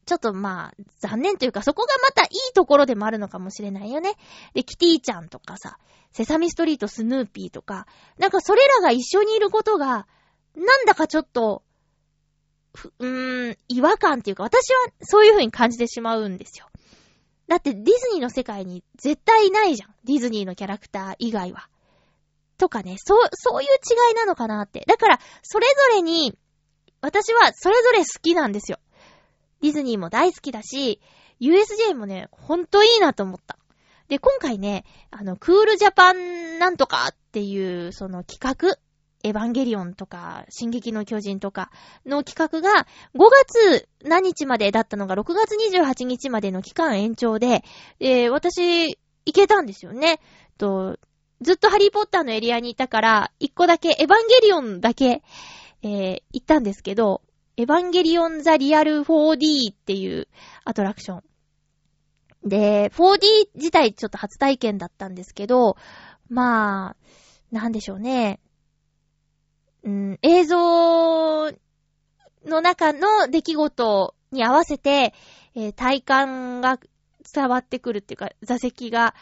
[0.05, 4.15] ちょっとまあ、残念というか、そこがまたいいところでもあるのかもしれないよね。
[4.55, 5.79] で、キティちゃんとかさ、
[6.13, 7.87] セサミストリートスヌーピーとか、
[8.19, 10.07] なんかそれらが一緒にいることが、
[10.57, 11.63] なんだかちょっと、
[12.99, 16.67] うーん、違和感っていうか、私はそういう風に感じてしまうんですよ。
[17.49, 19.95] だってディズニーの世界に絶対ないじゃん。
[20.05, 21.69] ディズニーのキャラクター以外は。
[22.59, 24.85] とかね、そう、そういう違いなのかなって。
[24.87, 26.39] だから、それぞれに、
[27.01, 28.79] 私はそれぞれ好きなんですよ。
[29.63, 31.01] ディズニーも大好きだし、
[31.41, 33.57] USJ もね、ほんといいなと思った。
[34.09, 38.77] で、今回ね、あの、クールジャパンなんとかっていう、その企画、
[39.25, 41.71] エヴァンゲリオンとか、進撃の巨人とか
[42.05, 47.65] の企画が、5月何日までだったのが6月28日までの期間延長で、
[48.01, 50.21] えー、私、行けたんですよね。
[50.59, 50.99] と、
[51.41, 55.23] ずっとハリーポッターのエリアにいたから、1個だけ、エヴァンゲリオンだけ、
[55.83, 57.23] えー、行ったんですけど、
[57.63, 60.27] エヴァンゲリオン・ザ・リアル 4D っていう
[60.65, 61.23] アトラクション。
[62.45, 65.77] で、4D 自体ちょっと初体験だったんですけど、
[66.29, 66.97] まあ、
[67.53, 68.41] なんでしょうね。
[69.85, 71.53] うん、映像
[72.45, 75.15] の中の出来事に合わせて、
[75.55, 76.81] えー、体感が
[77.33, 79.15] 伝わってくるっていうか、座席が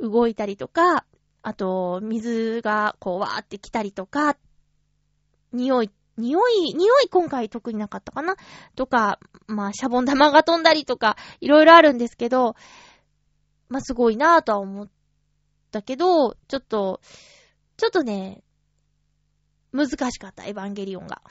[0.00, 1.04] 動いたりとか、
[1.42, 4.38] あと、水がこうわーって来たりとか、
[5.52, 8.36] 匂い、匂い、匂い今回特になかったかな？
[8.76, 12.54] とか、まあ、シャボン玉が飛んだりとか、いろいろあるんですけど、
[13.68, 14.90] まあ、すごいなぁとは思っ
[15.70, 17.00] たけど、ちょっと、
[17.76, 18.42] ちょっとね、
[19.72, 21.22] 難しかった、エヴァンゲリオンが。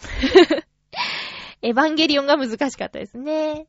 [1.61, 3.67] エヴァンゲリオンが難しかったですね。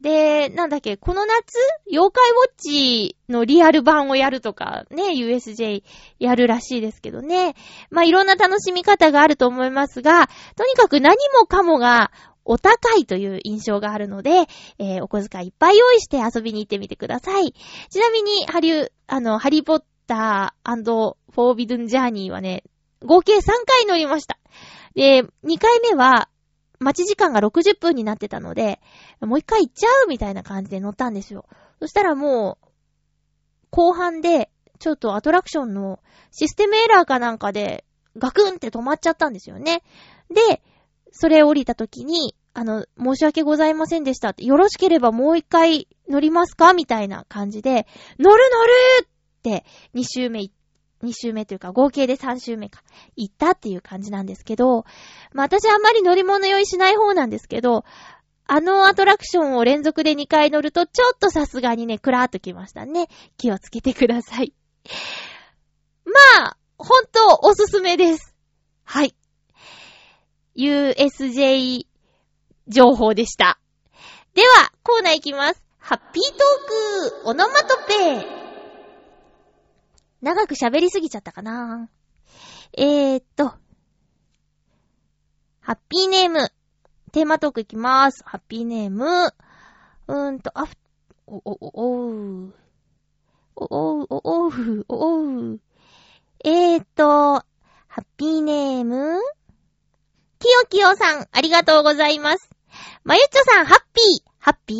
[0.00, 1.54] で、なんだっけ、この夏、
[1.90, 5.82] 妖怪ウォッチのリアル版をやるとか、ね、USJ
[6.18, 7.54] やるらしいですけどね。
[7.90, 12.10] まあ、いろんな楽しみ方があると思いますが、とにかく何もかもが
[12.46, 14.46] お高いという印象があるので、
[14.78, 17.52] えー、お小遣いいっぱい用意して遊びに行ってみてください。
[17.90, 22.64] ちなみに、ハリュー、あの、ハリーポッターフォービドゥンジャーニーはね、
[23.04, 24.38] 合計3回乗りました。
[24.94, 26.28] で、2回目は、
[26.80, 28.80] 待ち時間が60分になってたので、
[29.20, 31.44] もう一回行っちゃうみたいな感じで乗ったんですよ。
[31.78, 32.66] そしたらもう、
[33.70, 37.84] 後半で、ちょっとアトラクションのシステムエラーかなんかで、
[38.16, 39.82] ガクンって止まっちゃったんですよね。
[40.30, 40.62] で、
[41.12, 47.86] それ降りた時に、あの、申し訳ございませんでしたって、よろしければもう一回乗りますかみたいな感じで、
[48.18, 48.72] 乗る乗る
[49.04, 49.08] っ
[49.42, 49.64] て、
[49.94, 50.54] 2周目行っ
[51.02, 52.82] 2週目というか合計で3週目か、
[53.16, 54.84] 行ったっていう感じなんですけど、
[55.32, 57.84] まあ私あんまり乗り物酔いしない方なんですけど、
[58.46, 63.08] あのアトラクションを連続で2回乗るとちょっとさすがにね、クラーっときましたね。
[63.36, 64.52] 気をつけてください。
[66.04, 68.34] まあ、ほんとおすすめです。
[68.84, 69.14] はい。
[70.56, 71.86] USJ
[72.66, 73.60] 情報でした。
[74.34, 75.62] では、コーナーいきます。
[75.78, 78.39] ハッピートーク、オノマトペ
[80.22, 81.88] 長く喋りすぎちゃったかな。
[82.76, 83.54] えーっと、
[85.60, 86.50] ハッピーネーム、
[87.12, 88.22] テーマトークいきまーす。
[88.24, 90.74] ハッピーネーム、うーんと、あふ、
[91.26, 92.54] お、お、お、おう、
[93.56, 95.60] お、おう、お、おう、おう、
[96.44, 97.44] えーっと、ハ
[98.02, 99.20] ッピーネーム、
[100.38, 102.50] きよきよさん、ありがとうございます。
[103.04, 104.78] まゆっちょさん、ハッピー、ハッピー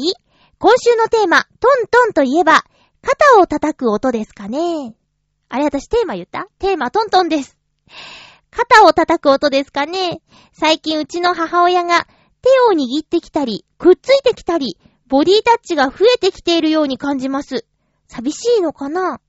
[0.58, 2.62] 今週のテーマ、トントンといえば、
[3.02, 4.94] 肩を叩く音ですかね。
[5.52, 6.46] あれ私テーマ言った？
[6.60, 7.58] テーマトントンです。
[8.52, 10.22] 肩を叩く音ですかね？
[10.52, 12.06] 最近うちの母親が
[12.40, 17.66] 手を握ってきたり、くっついてきたり、ボディタッチが増えてきているように感じます。
[18.06, 19.20] 寂しいのかな？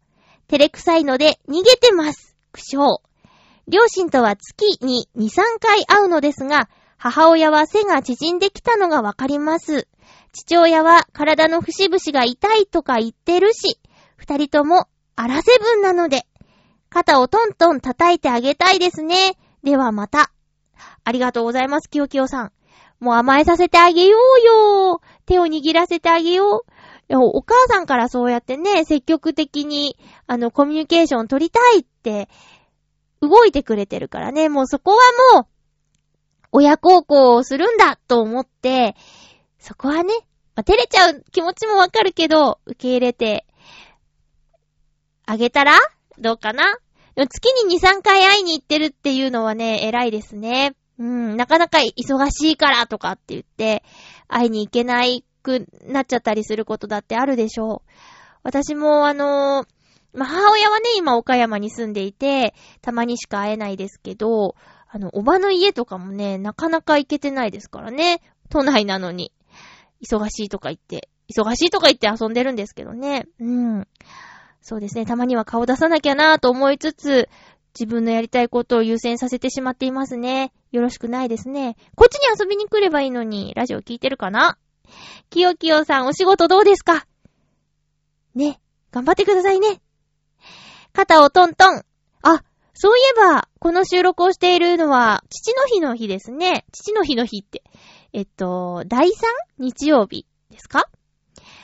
[0.47, 2.38] 照れくさいので逃げてます。
[2.51, 2.99] 苦笑。
[3.67, 9.88] 両親とは月に2、3回会うのですが、母親は背が縮んできたのがわかります。
[10.34, 13.79] 父親は体の節々が痛いとか言ってるし、
[14.17, 16.26] 二人ともアラセブンなので、
[16.89, 19.38] 肩をトントン叩いてあげたいですね。
[19.63, 20.32] ではまた。
[21.04, 22.52] ありがとうございます、きよきよさん。
[23.00, 25.02] もう甘えさせてあげようよ。
[25.26, 26.71] 手を握らせてあげよう。
[27.10, 29.97] お母さんからそうやってね、積極的に、
[30.28, 32.30] あの、コミュニケーション取りたいって、
[33.21, 34.97] 動いてくれてるからね、もうそこは
[35.36, 35.45] もう、
[36.52, 38.95] 親孝行をするんだと思って、
[39.58, 40.13] そこはね、
[40.56, 43.45] まあ、照れちゃう気持ちもわかるけど、受け入れて
[45.32, 45.80] あげたら？
[46.20, 46.78] どうかな？
[47.15, 50.76] 月に2、3回会いに行ってるっていうのはね、偉いですね。
[51.00, 53.82] うん、なかなか忙しいからとかって言って、
[54.28, 57.89] 会いに行けないくなっちゃったりすることだってあるでしょう。
[58.44, 59.67] 私もあのー、
[60.20, 64.56] ま、母親はね、今岡山に住んでいて、たまにしか会えないですけど、
[64.89, 68.22] あの、おばの家とかもね、なかなか行けてないですからね。
[68.50, 69.32] 都内なのに。
[70.06, 73.28] 忙しいとか言って、忙しいとか言って遊んでるんですけどね。
[73.39, 73.88] うん。
[74.62, 77.30] そうですね、たまには顔出さなきゃなぁと思いつつ、
[77.74, 80.52] 自分のやりたいことを優先させてしまっていますね。
[80.71, 81.78] よろしくないですね。
[81.95, 84.58] こっちに遊びに来ればいいのに、ラジオ聞いてるかな？
[85.30, 87.06] きよきよさん、お仕事どうですか？
[88.36, 88.60] ね、
[88.91, 89.82] 頑張ってくださいね。
[90.93, 91.82] 肩をトントン。
[92.21, 92.43] あ、
[92.74, 96.65] そういえば、この収録をしているのは、父の日の日ですね。
[96.74, 97.63] 父の日の日って。
[98.13, 99.12] えっと、第 3?
[99.58, 100.90] 日曜日ですか？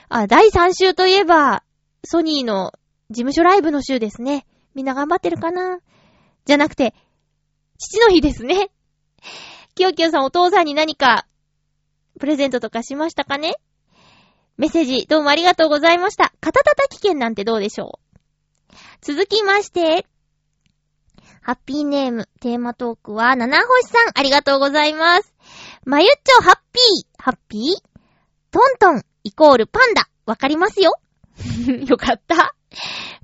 [0.08, 1.64] あ、第3週といえば、
[2.06, 2.72] ソニーの
[3.10, 4.46] 事務所ライブの週ですね。
[4.76, 5.80] みんな頑張ってるかな？
[6.46, 6.94] じゃなくて、
[7.78, 8.70] 父の日ですね。
[9.76, 11.26] きよきよさんお父さんに何か、
[12.20, 13.56] プレゼントとかしましたかね？
[14.58, 16.34] メッセージどうもありがとうございました。
[16.42, 18.74] 肩叩き券なんてどうでしょう？
[19.02, 20.06] 続きまして、
[21.42, 25.34] ハッピーネーム、テーマトークは、七星さん、ありがとうございます。
[25.86, 27.62] まゆっちょ、ハッピー、ハッピー？
[28.52, 30.96] トントン、イコールパンダ、わかりますよ
[31.88, 32.54] よかった。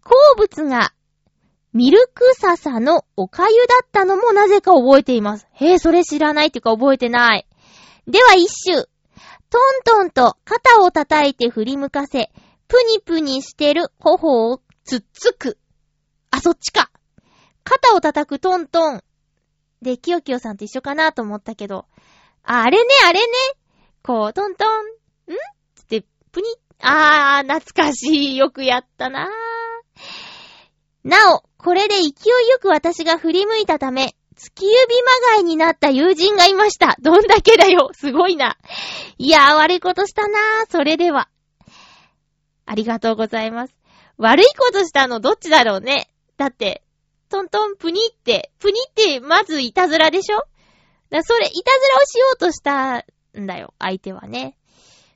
[0.03, 0.93] 好物が、
[1.73, 5.47] ミルク笹のおかゆだったのもなぜか覚えています。
[5.53, 7.47] へえ、それ知らないっていうか覚えてない。
[8.07, 8.85] では一種。
[9.49, 12.31] トントンと肩を叩いて振り向かせ、
[12.67, 15.59] プニプニしてる頬をつっつく。
[16.31, 16.91] あ、そっちか。
[17.63, 19.03] 肩を叩くトントン。
[19.81, 21.85] で、キヨキヨさんと一緒かなと思ったけど。
[22.43, 23.27] あ、あれね、あれね。
[24.01, 24.85] こう、トントン。
[24.85, 24.89] ん？
[25.75, 26.47] つって、プニ
[26.85, 28.37] あー、懐かしい。
[28.37, 29.29] よくやったな
[31.05, 32.11] なお、これで勢いよ
[32.59, 36.97] く私が振り向いたため、月指まがいになった友人がいました。
[37.01, 37.91] どんだけだよ。
[37.93, 38.57] すごいな。
[39.17, 40.71] いやー、悪いことしたなー。
[40.71, 41.29] それでは。
[42.65, 43.75] ありがとうございます。
[44.17, 46.09] 悪いことしたのどっちだろうね。
[46.35, 46.83] だって、
[47.29, 50.43] トントンプニって、プニってまずいたずらでしょ
[51.09, 53.05] だそれ、いたずらをしようとした
[53.39, 53.73] んだよ。
[53.79, 54.57] 相手はね。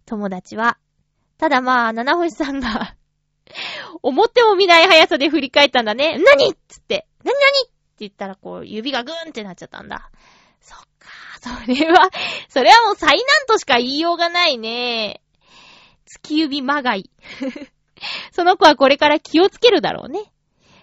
[0.06, 0.78] 友達は。
[1.38, 2.96] ただまあ、七星さんが
[4.02, 6.18] 思っても見ない速さで振り返ったんだね。
[6.18, 6.52] 何？
[6.52, 7.08] っつって。
[7.24, 7.34] 何？
[7.34, 7.68] 何？
[7.68, 10.12] って言ったらこう、指がグーンってなっちゃったんだ。
[10.62, 11.10] そっか、
[11.40, 12.10] それは、
[12.50, 13.18] それはもう災難
[13.48, 15.22] としか言いようがないね。
[16.06, 17.10] 月指まがい。
[18.32, 20.32] その子はこれから気をつけるだろうね。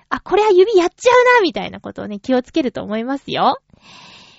[0.09, 3.59] あ、これは指やっちゃうな、みたいなことをね、気をつけると思いますよ。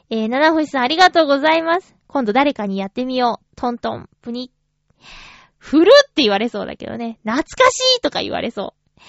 [0.10, 1.96] えー、七星さんありがとうございます。
[2.08, 3.56] 今度誰かにやってみよう。
[3.56, 4.52] トントン、プニ。
[5.00, 5.35] 振
[5.84, 7.20] るって言われそうだけどね。
[7.24, 9.02] 懐かしいとか言われそう。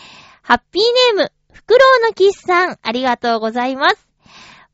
[0.43, 4.09] ハッピーネーム、フクロウのキスさん、ありがとうございます。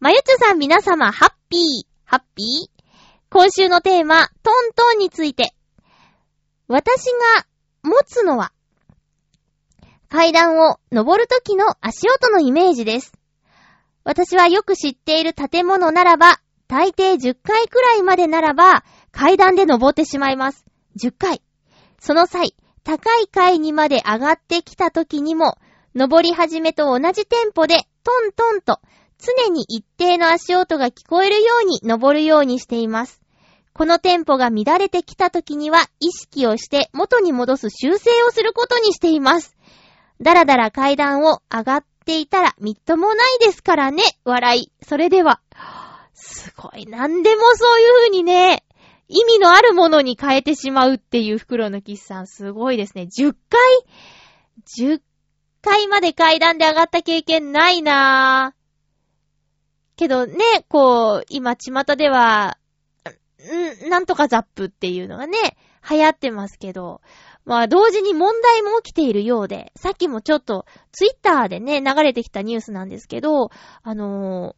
[0.00, 2.82] まゆちょさん皆様、ハッピー、ハッピー
[3.30, 5.54] 今週のテーマ、トントンについて。
[6.68, 7.06] 私
[7.36, 7.46] が
[7.82, 8.52] 持つのは、
[10.08, 13.12] 階段を登るときの足音のイメージです。
[14.04, 20.64] 私はよく知っている建物ならば、大抵10階くらいまでならば、階段で登ってしまいます。
[20.98, 21.42] 10階。
[22.02, 25.56] その際、高い階にまで上がってきた時にも、
[25.94, 28.80] 登り始めと同じテンポで、トントンと、
[29.18, 33.22] 常に一定の足音が聞こえるように登るようにしています。
[33.72, 39.56] このテンポが乱れてきた時には、意識をして元に戻す修正をすることにしています。
[40.20, 44.72] だらだら階段を上がっていたら、みっともないですからね、笑い。
[44.84, 45.40] それでは、
[46.14, 46.84] すごい。
[46.86, 48.64] なんでもそういう風にね、
[49.08, 53.02] 意味のあるものに変えてしまうっていう袋のキスさん、すごいですね。
[53.02, 53.60] 10回
[54.78, 55.00] ?10
[55.60, 58.62] 階まで階段で上がった経験ないなぁ。
[59.96, 60.36] けどね、
[60.68, 62.58] こう、今、巷では、
[63.86, 65.56] ん、なんとかザップっていうのがね、
[65.88, 67.00] 流行ってますけど、
[67.44, 73.50] まあ、同時に問題も起きているようで、さっきもちょっと、ツイッターでね、流れてきたニュースなんですけど、
[73.82, 74.54] あの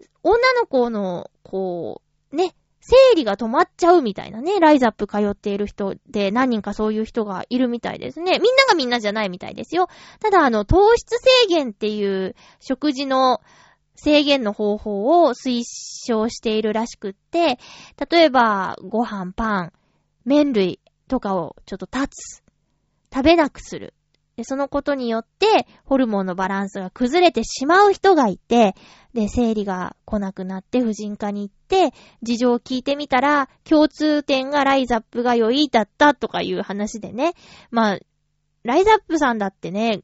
[0.00, 2.02] ー、女の子の、こ
[2.32, 2.54] う、ね、
[2.86, 8.32] 生理が止まっちゃうみたいなね、ライザップ通っている人で何人かそういう人がいるみたいですね。
[8.32, 9.88] みんながみんなじゃないみたいですよ。
[10.20, 13.40] ただあの、糖質制限っていう食事の
[13.94, 17.58] 制限の方法を推奨しているらしくって、
[18.10, 19.72] 例えばご飯、パン、
[20.26, 20.78] 麺類
[21.08, 22.42] とかをちょっと立つ。
[23.14, 23.94] 食べなくする。
[24.36, 28.74] で、そのことによって、ホルモンのバランスが崩れてしまう人がいて、
[29.12, 37.34] で、生理が来なくなって婦人科に行って、事情を聞いてみたら、共通点がライザップが良いだったとかいう話でね。
[37.70, 37.98] まあ、
[38.64, 40.02] ライザップさんだってね、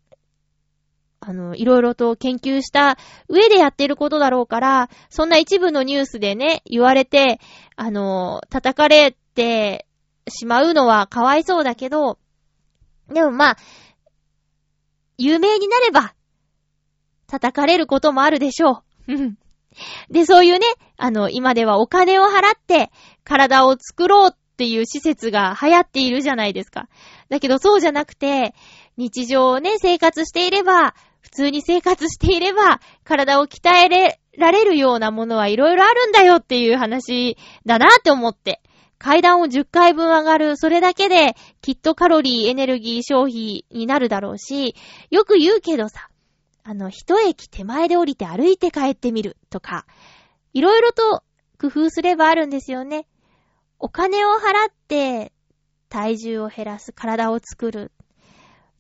[1.18, 2.97] あの、いろいろと研究した
[3.28, 7.41] 上でやってることだろうから、そんな一部のニュースでね、言われて、
[7.76, 9.87] あの、叩かれて
[10.28, 12.18] しまうのはかわいそうだけど、
[13.12, 13.57] でもまあ、
[15.21, 16.14] 有名になれば、
[17.27, 19.37] 叩かれることもあるでしょう。
[20.11, 20.66] で、そういうね、
[20.97, 22.91] あの、今ではお金を払って
[23.23, 26.89] 体を作ろうっていう施設が流行っているじゃないですか。
[27.29, 28.55] だけどそうじゃなくて、
[28.97, 38.62] 日常をね、生活していれば、普通に生活していれば、体を鍛えられるようなものはいろいろあるんだよっていう話だなって思って。
[39.01, 44.76] 階段を10回分上がる、それだけできっとカロリー、エネルギー消費になるだろうし、
[45.11, 46.11] よく言うけどさ、
[46.64, 49.86] あの、一駅手前で降りて歩いて帰ってみるとか、
[50.53, 51.22] いろいろと
[51.59, 53.07] 工夫すればあるんですよね。
[53.78, 55.32] お金を払って
[55.88, 57.92] 体重を減らす、体を作る。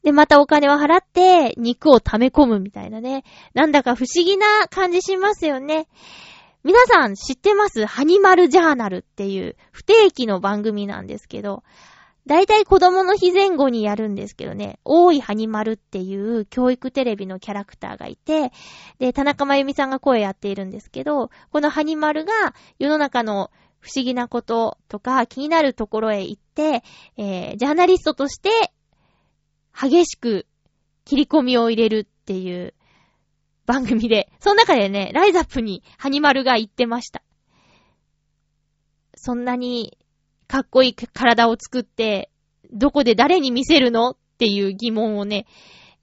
[0.02, 3.24] で、またお金を払って肉を溜め込むみたいなね。
[3.54, 5.88] なんだか不思議な感じしますよね。
[6.62, 7.86] 皆さん知ってます？
[7.86, 11.62] ハニマルジャーナルっていう不定期の番組なんですけど、
[12.26, 18.52] だいたい子供の日前後にやるんですけどね、大いハニマルっていう教育テレビのキャラクターがいて、
[18.98, 22.32] で、田中真由美さんが声やっているんですけど、このハニマルが
[22.78, 26.82] 世の中の不思議なこととか気になるところへ行って、
[27.16, 28.50] えー、ジャーナリストとして
[29.72, 30.46] 激しく
[31.06, 32.74] 切り込みを入れるっていう
[33.70, 37.22] 番組で、その中でね、ライザップにハニマルが言ってました。
[39.14, 39.96] そんなに
[40.48, 42.32] かっこいい体を作って、
[42.72, 45.46] どこで誰に見せるのっていう疑問をね、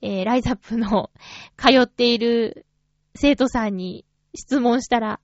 [0.01, 1.11] えー、ライザップの
[1.57, 2.65] 通っている
[3.15, 5.19] 生徒さんに質問したら、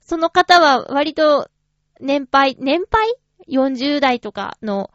[0.00, 1.48] その方は割と
[2.00, 3.14] 年配、年配
[3.48, 4.90] ?40 代とかの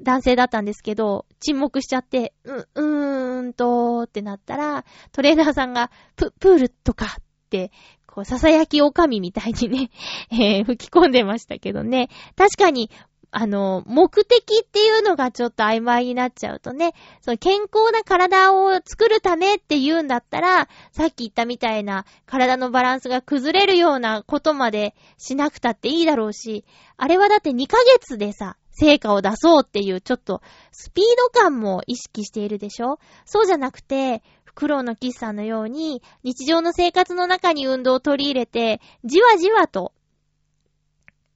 [0.00, 7.08] 男性だったんですけど、沈黙しちゃって、う、うーんとーってなったら、トレーナーさんが、プ、プールとかっ
[7.50, 7.70] て、
[8.06, 9.90] こう、囁きおかみみたいにね、
[10.30, 12.08] えー、吹き込んでましたけどね。
[12.36, 12.90] 確かに、
[13.36, 26.64] あの、目的っていうのがちょっと曖昧になっちゃうとね、その健康な体を作るためって言うんだったら、さっき言ったみたいな体のバランスが崩れるようなことまでしなくたっていいだろうし、
[26.96, 32.98] あれはだって2ヶ月でさ、成果を出そうっていうちょっとスピード感も意識しているでしょ？
[33.24, 39.92] そうじゃなくて、フクロウのキスさんのように日常の生活の中に運動を取り入れて、じわじわと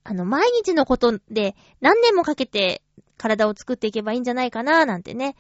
[0.05, 2.82] あの、毎日のことで何年もかけて
[3.16, 5.36] 体を作っていけばいいんじゃないかななんてね。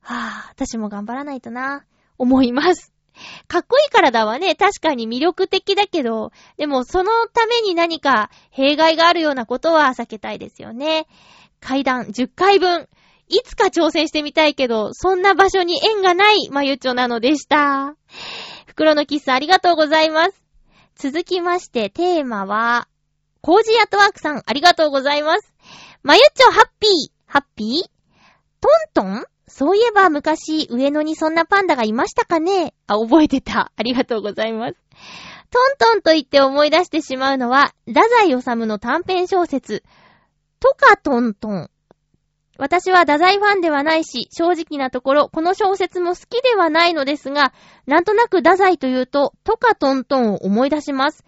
[0.00, 1.84] はぁ、あ、私も頑張らないとな、
[2.18, 2.92] 思います。
[3.48, 11.06] かっこいい体はね、確かに魅力的だけど、でもそのために何か弊害があるようなことは避けたいですよね。
[11.60, 12.88] 階段10回分。
[13.28, 17.94] いつか挑戦してみたいけど、そんな場所に縁がないまゆちょなのでした。
[18.66, 20.42] 袋のキスありがとうございます。
[20.96, 22.88] 続きまして、テーマは、
[23.40, 25.54] コージアットワークさん、ありがとうございます。
[26.02, 27.12] まゆっちょ、ハッピー。
[27.26, 27.90] ハッピー？
[28.60, 29.24] トントン？
[29.60, 32.72] そういえば昔、上野にそんなパンダがいましたかね？
[32.86, 33.72] あ、覚えてた。
[33.76, 34.74] ありがとうございます。
[35.50, 39.84] トントンと言って思い出してしまうのは、太宰治の短編小説、
[40.60, 41.70] トカトントン。
[42.56, 47.52] 私は太宰ファンではないし、正直なところ、この小説も好きではないのですが、
[47.84, 51.22] なんとなく太宰というと、トカトントンを思い出します。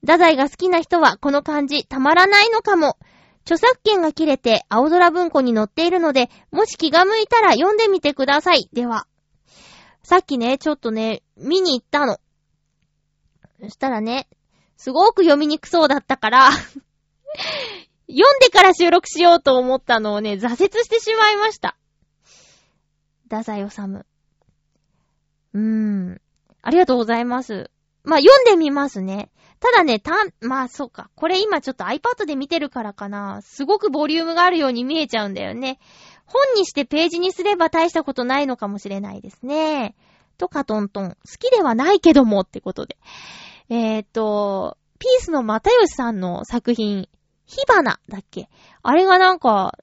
[0.00, 2.96] 太宰が好きな人はこの漢字たまらないのかも。
[3.46, 8.68] 著作権が切れて青空文庫に載っているので、もし気が向いたら読んでみてください。
[8.72, 9.06] では。
[10.02, 12.18] さっきね、ちょっとね、見に行ったの。
[13.60, 14.28] そしたらね、
[14.76, 16.50] すごく読みにくそうだったから
[18.10, 21.76] 読んでから収録しようと思ったのをね、挫折してしまいました。
[23.30, 23.80] 太宰治。
[23.80, 26.20] うーん。
[26.62, 27.70] ありがとうございます。
[28.02, 29.30] まあ、読んでみますね。
[29.58, 31.10] ただね、たん、まあそうか。
[31.14, 33.40] これ今ちょっと iPad で見てるからかな。
[33.42, 35.78] すごくボリュームがあるように見えちゃうんだよね。
[36.26, 39.94] 本にしてページにすれば大したことないのかもしれないですね。
[40.38, 41.10] とかトントン。
[41.10, 42.98] 好きではないけどもってことで。
[43.70, 47.08] えー、っと、ピースの又吉さんの作品、
[47.46, 48.48] 火花だっけ？
[48.82, 49.78] あれがなんか、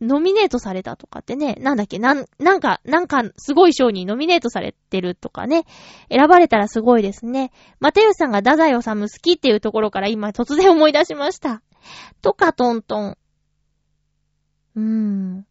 [0.00, 5.64] ノミネートされたとかってね、なんだっけ、なん、なんか、なんか、すごい賞にノミネートされてるとかね、
[6.10, 7.50] 選ばれたらすごいですね。
[7.80, 11.62] またよしさんが太宰治好きっていうところから今突然思い出しました。
[12.22, 13.16] とかトントン。
[14.76, 15.46] うーん。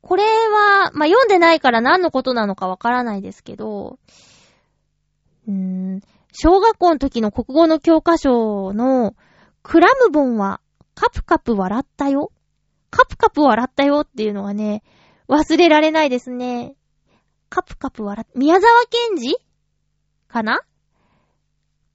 [0.00, 3.98] これは、まあ、読んでないから何のことなのかわからないですけど、
[5.48, 6.00] うーん、
[6.32, 9.14] 小学校の時の国語の教科書の
[9.62, 10.60] クラムボンは
[10.94, 12.32] カプカプ笑ったよ。
[12.90, 14.82] カプカプ笑ったよっていうのがね、
[15.28, 16.76] 忘れられないですね。
[17.48, 19.36] カプカプ笑っ、宮沢賢治？
[20.28, 20.60] かな？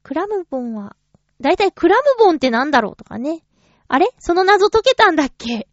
[0.03, 0.95] クラムボンは、
[1.39, 3.43] だいたいクラムボンってなんだろうとかね。
[3.87, 4.07] あれ？
[4.19, 5.67] その謎解けたんだっけ？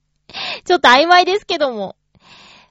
[0.65, 1.97] ちょっと曖昧ですけども。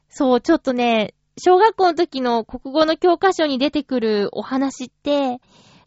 [0.10, 5.40] そう、ちょっとね、小学校の時の国語の教科書に出てくるお話って、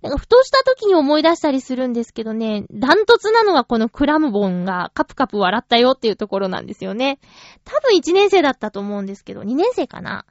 [0.02, 7.18] なんかふとした時に思い出したりするんですけどね、ダントツなのがこのクラムボンがカプカプ笑ったよっていうところなんですよね。
[7.64, 10.24] 多分1年生だったと思うんですけど、2年生かな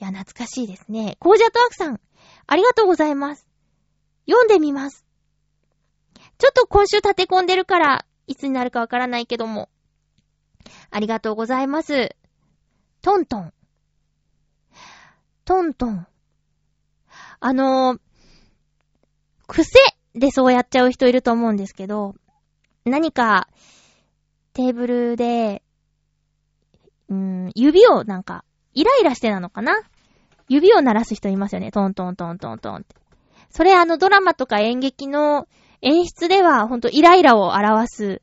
[0.00, 1.16] いや、懐かしいですね。
[1.20, 2.00] コージャトワークさん、
[2.46, 3.46] ありがとうございます。
[4.26, 5.04] 読んでみます。
[6.38, 9.68] ちょっと今週立て込んでるから、いつになるかわからないけども。
[10.90, 12.16] ありがとうございます。
[13.02, 13.52] トントン。
[15.44, 16.06] トントン。
[17.40, 18.00] あのー、
[19.46, 19.78] 癖
[20.14, 22.14] でそうやっちゃう人いると思うんですけど、
[22.84, 23.48] 何か、
[24.52, 25.62] テーブルで、
[27.08, 28.44] うん、指をなんか、
[28.74, 29.74] イライラしてなのかな？
[30.48, 31.70] 指を鳴らす人いますよね。
[31.70, 32.94] トントントントントンって。
[33.50, 35.46] それあのドラマとか演劇の
[35.82, 38.22] 演出ではほんとイライラを表す、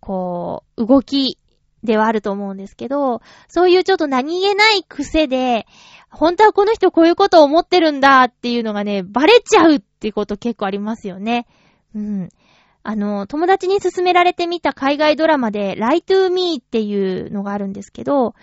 [0.00, 1.38] こう、動き
[1.82, 5.66] ではあると思うんですけど、そういうちょっと何気ない癖で、
[6.10, 11.46] 本当はこの人こういうことを思ってるんだっていうのがね、バレちゃうっていうこと結構ありますよね。
[11.94, 12.28] うん。
[12.82, 18.34] あの、友達に勧められてみた海外ドラマで、Lie to Me っていうのがあるんですけど、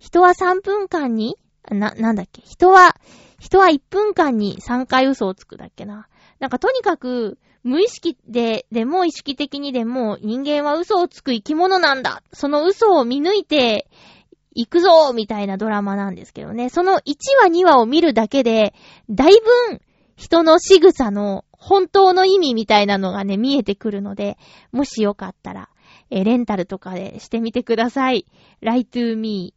[0.00, 1.36] 人は3分間に、
[1.70, 2.96] な、なんだっけ人は、
[3.38, 6.08] 人は1分間に3回嘘をつくだっけな。
[6.40, 12.22] なんかとにかく、無意識で、でも意識的にでも人間は嘘をつく生き物なんだ。
[12.32, 13.88] その嘘を見抜いて
[14.54, 16.70] いくぞみたいなドラマなんですけどね。
[16.70, 18.74] その1話2話を見るだけで、
[19.08, 19.32] だい
[19.70, 19.80] ぶ
[20.22, 24.38] 人の仕草の本当の意味みたいなのがね、見えてくるので、
[24.70, 25.68] もしよかったら、
[26.10, 28.24] えレンタルとかでしてみてください。
[28.62, 29.52] Lie to me.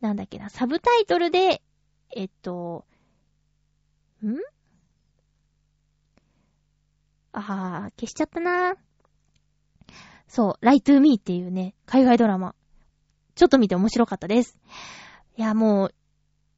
[0.00, 1.60] なんだっけな、サブタイトルで、
[2.10, 2.86] えっと、
[4.24, 4.36] ん？
[7.32, 8.76] あー、消しちゃったな
[10.26, 12.54] そう、Lie to me っていうね、海外ドラマ。
[13.34, 14.58] ちょっと見て面白かったです。
[15.36, 15.94] いや、もう、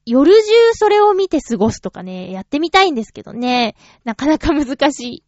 [0.09, 3.77] 夜中それを見て過ごすとかね、やってみたいんですけどね。
[4.05, 5.25] なかなか難しい。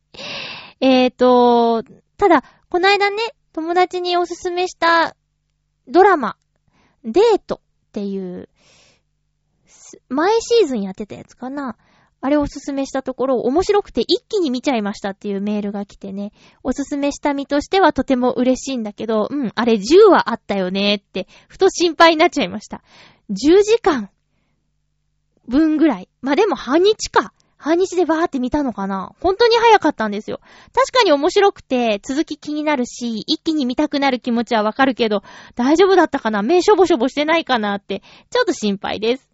[0.80, 1.82] えーと、
[2.16, 3.18] ただ、この間ね、
[3.52, 5.14] 友達におすすめした
[5.86, 6.36] ドラマ、
[7.04, 8.48] デートっていう、
[10.08, 11.76] 前シーズンやってたやつかな。
[12.22, 22.82] あれおすすめしたところ、面白くて一気に見ちゃいましたっていうメールが来てね、おすすめした身としてはとても嬉しいんだけど、うん、あれ10話あったよねって、ふと心配になっちゃいました。
[23.30, 24.10] 10時間
[25.50, 26.08] 分ぐらい。
[26.22, 27.34] まあ、でも半日か。
[27.58, 30.40] 半日でバーって見たのかな本当に早かったんですよ。
[30.72, 35.22] 確かに面白くて、続き気になるし、一気に見たくなる気持ちはわかるけど、
[35.56, 39.28] 大丈夫だったかな目しょぼしょぼしてないかなって、ちょっと心配です。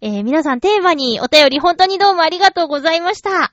[0.00, 3.52] えー、皆さんテーマにお便り本当にどうもありがとうございました。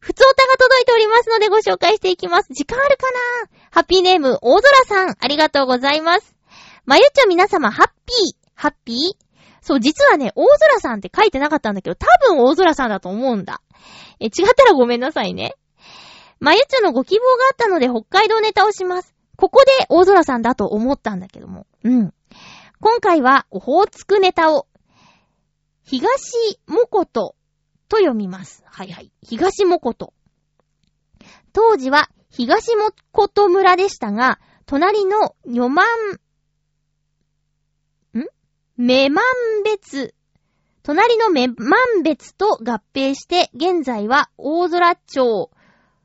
[0.00, 2.48] ふつおたが届いておりますのでご紹介していきます。
[2.52, 3.06] 時間あるか
[3.42, 3.48] な？
[3.70, 6.34] ハッピーネーム、大空さん、ありがとうございます。
[6.84, 8.96] まゆちょ皆様、ハッピー、ハッピー
[9.64, 13.62] そう、実はね、大空さんって書いてなかったんだけど、多分大空さんだと思うんだ。
[14.20, 15.54] え、違ったらごめんなさいね。
[16.38, 19.14] まゆちょのご希望があったので北海道ネタをします。
[19.36, 21.66] ここで大空さんだと思ったんだけども。
[21.82, 22.14] うん。
[22.80, 24.66] 今回は、オホーツクネタを
[25.82, 27.34] 東もこと
[27.88, 28.62] と読みます。
[28.66, 29.10] はいはい。
[29.22, 30.12] 東もこと。
[31.54, 36.18] 当時は東もこと村でしたが、隣の女満、ん
[38.76, 40.16] めまん別。
[40.82, 45.50] 隣のめまん別と合併して、現在は大空町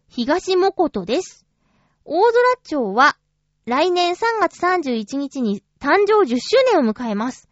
[0.07, 1.47] 東もことです。
[2.05, 3.17] 大空町は
[3.65, 7.49] 来年3月31日に誕生10周年を迎えます。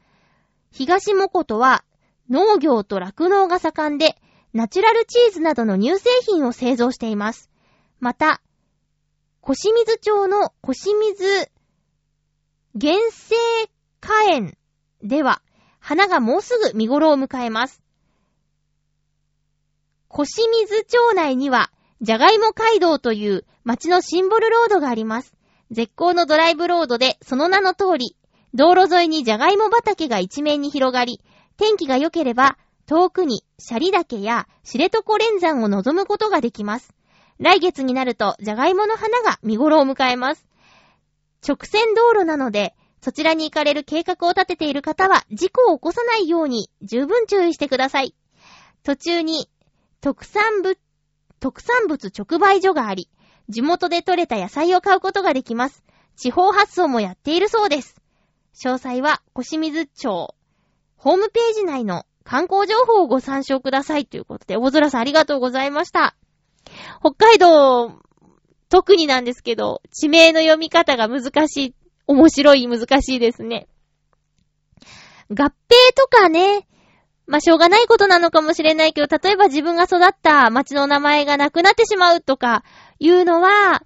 [0.72, 1.84] 東もことは
[2.30, 4.18] 農業と酪農が盛んで、
[4.54, 7.50] ナチュラルチーズなどの乳製品を製造しています。
[8.00, 8.40] また、
[9.42, 11.26] 腰水町の腰水
[12.80, 13.36] 原生
[14.00, 14.58] 花園
[15.08, 15.42] では、
[15.80, 17.82] 花がもうすぐ見頃を迎えます。
[20.10, 25.34] 腰水町内には、じゃがいも街道という町のシンボルロードがあります。
[25.72, 28.18] 絶好のドライブロードで、その名の通り、
[28.54, 31.22] 道路沿いにじゃがいも畑が一面に広がり、
[31.56, 36.94] 天気が良ければ、遠くにシャリ岳や知床連山を望むことができます。
[37.40, 40.46] 来月になると、じゃがいもの花が見頃を迎えます。
[41.48, 42.76] 直線道路なので、
[43.08, 48.14] そちらに行かれる計画を立てている方は、事故を起こさないように十分注意してください。
[48.84, 49.50] 途中に、
[50.02, 50.78] 特産物、
[51.40, 53.10] 特産物直売所があり、
[53.48, 55.86] 地元で採れた野菜を買うことができます。
[56.18, 57.96] 地方発送もやっているそうです。
[58.62, 60.36] 詳細は、小清水町
[60.98, 66.18] ホームページ内の観光情報をご参照くださいということで、大空さんありがとうございました。
[67.00, 68.02] 北海道、
[68.68, 71.76] 特になんですけど、地名の読み方が難しい、
[72.08, 73.68] 面白い難しいですね。
[75.30, 75.50] 合併
[75.96, 76.68] とかね、
[77.28, 82.64] まあ、しょうがないことなのかもしれないけど、例えば自分が育った町の名前がなくなってしまうとか
[83.00, 83.84] いうのは、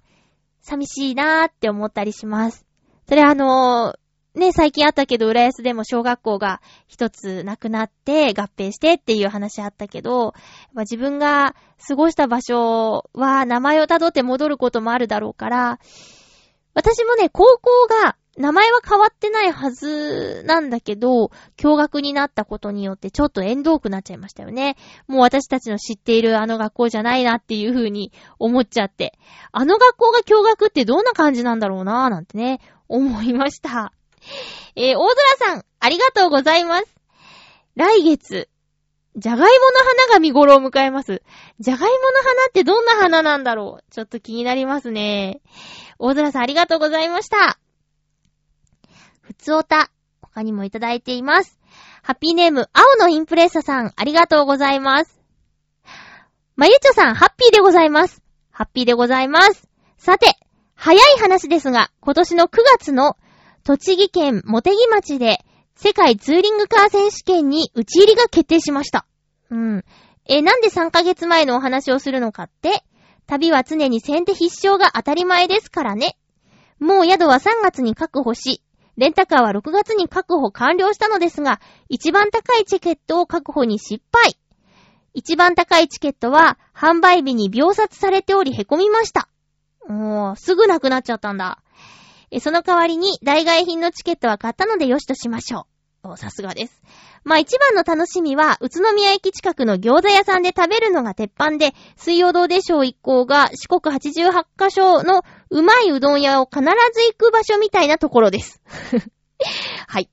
[0.60, 2.64] 寂しいなーって思ったりします。
[3.08, 3.96] それあの
[4.34, 10.34] ね、最近あったけど、浦安でも小学校が一つなくなって合併してっていう話あったけど、
[10.72, 11.54] まあ自分が
[11.86, 15.80] 過ごした場所は名前を辿って戻ることもあるだろうから、
[16.74, 24.76] 私もね、高校が名前は変わってないはずなんだけど、驚愕になったことによってちょっと縁遠くなっちゃいましたよね。
[25.06, 29.18] もう私たちの知っているあの学校じゃないなっていう風に思っちゃって。
[29.52, 33.92] あの学校が驚愕ってどんな感じなんだろうなぁなんてね、思いました。
[34.76, 36.86] えー、大空さん、ありがとうございます。
[37.74, 38.48] 来月、
[39.16, 39.50] じゃがいもの
[40.06, 41.22] 花が見頃を迎えます。
[41.60, 45.42] じゃがいもの花ってどんな花なんだろうちょっと気になりますね。
[46.04, 47.60] 大空さんありがとうございました。
[49.20, 49.88] ふつおた、
[50.20, 51.60] 他にもいただいています。
[52.02, 55.22] ハッピーネーム、青のインプレッサさん、ありがとうございます。
[56.56, 58.20] まゆちょさん、ハッピーでございます。
[58.50, 59.68] ハッピーでございます。
[59.96, 60.36] さて、
[60.74, 63.16] 早い話ですが、今年の9月の
[63.62, 65.38] 栃木県茂木町で
[65.76, 69.06] 世界ツーリングカー選手権に打ち入りが決定しました。
[69.50, 69.84] うん。
[70.26, 72.82] えなんで3ヶ月前のお話をするのかって、
[73.26, 76.16] 旅は常に先手必勝が当たり前ですからね。
[76.78, 78.62] もう宿は3月に確保し、
[78.96, 84.36] レンタカーは6月に確保完了したのですが、一番高いチケットを確保に失敗。
[85.14, 89.28] 一番高いチケットは販売日に秒殺されており凹みました。
[89.88, 91.62] もう、すぐなくなっちゃったんだ。
[92.40, 95.71] その代わりに代替品のチケットは買ったのでよしとしましょう。
[96.04, 96.82] おさすがです。
[97.22, 108.60] まあ一番の楽しみは、宇都宮駅近くの餃子屋さんで食べるのが鉄板で、水曜どうでしょう一行が四国88カ所のうまいうどん屋を必ず行く場所みたいなところです。
[109.86, 110.10] はい。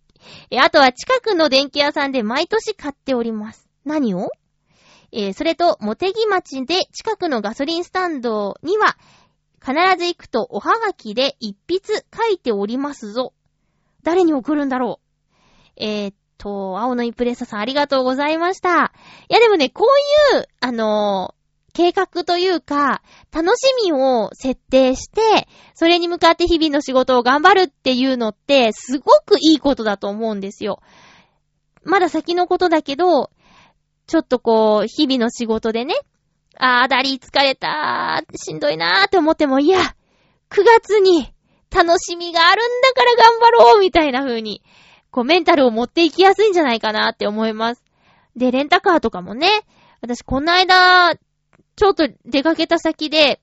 [0.51, 3.67] え、あとは近くの電気屋さんで毎年買っております。
[3.83, 4.29] 何を？
[5.11, 8.95] えーそれと、モテギ町で近くのガソリンスタンドには、
[9.59, 13.33] 必ず行くとおはがきで一筆書いておりますぞ。
[14.03, 15.08] 誰に送るんだろう？
[15.79, 18.69] えーっと、青のインプレッサさんありがとうございました。
[19.29, 19.85] いやでもね、こ
[20.33, 21.39] ういう、あのー
[21.73, 23.01] 計画というか、
[23.31, 30.81] 楽しみを設定して、それに向かって日々の仕事を頑張るっていうのって、すごくいいことだと思うんですよ。
[31.83, 33.29] まだ先のことだけど、
[34.07, 35.95] ちょっとこう、日々の仕事でね、
[36.57, 39.79] あー、ダリー疲れたー、しんどいなーって思っても、いや、
[40.49, 41.31] 9月に
[41.73, 44.63] 楽しみがあるんだから頑張ろうみたいな風に、
[45.11, 47.83] こうメンタルを持っていきやすいんじゃないかなって思います。
[48.35, 49.49] で、レンタカーとかもね、
[50.01, 51.15] 私この間、
[51.75, 53.41] ちょっと出かけた先で、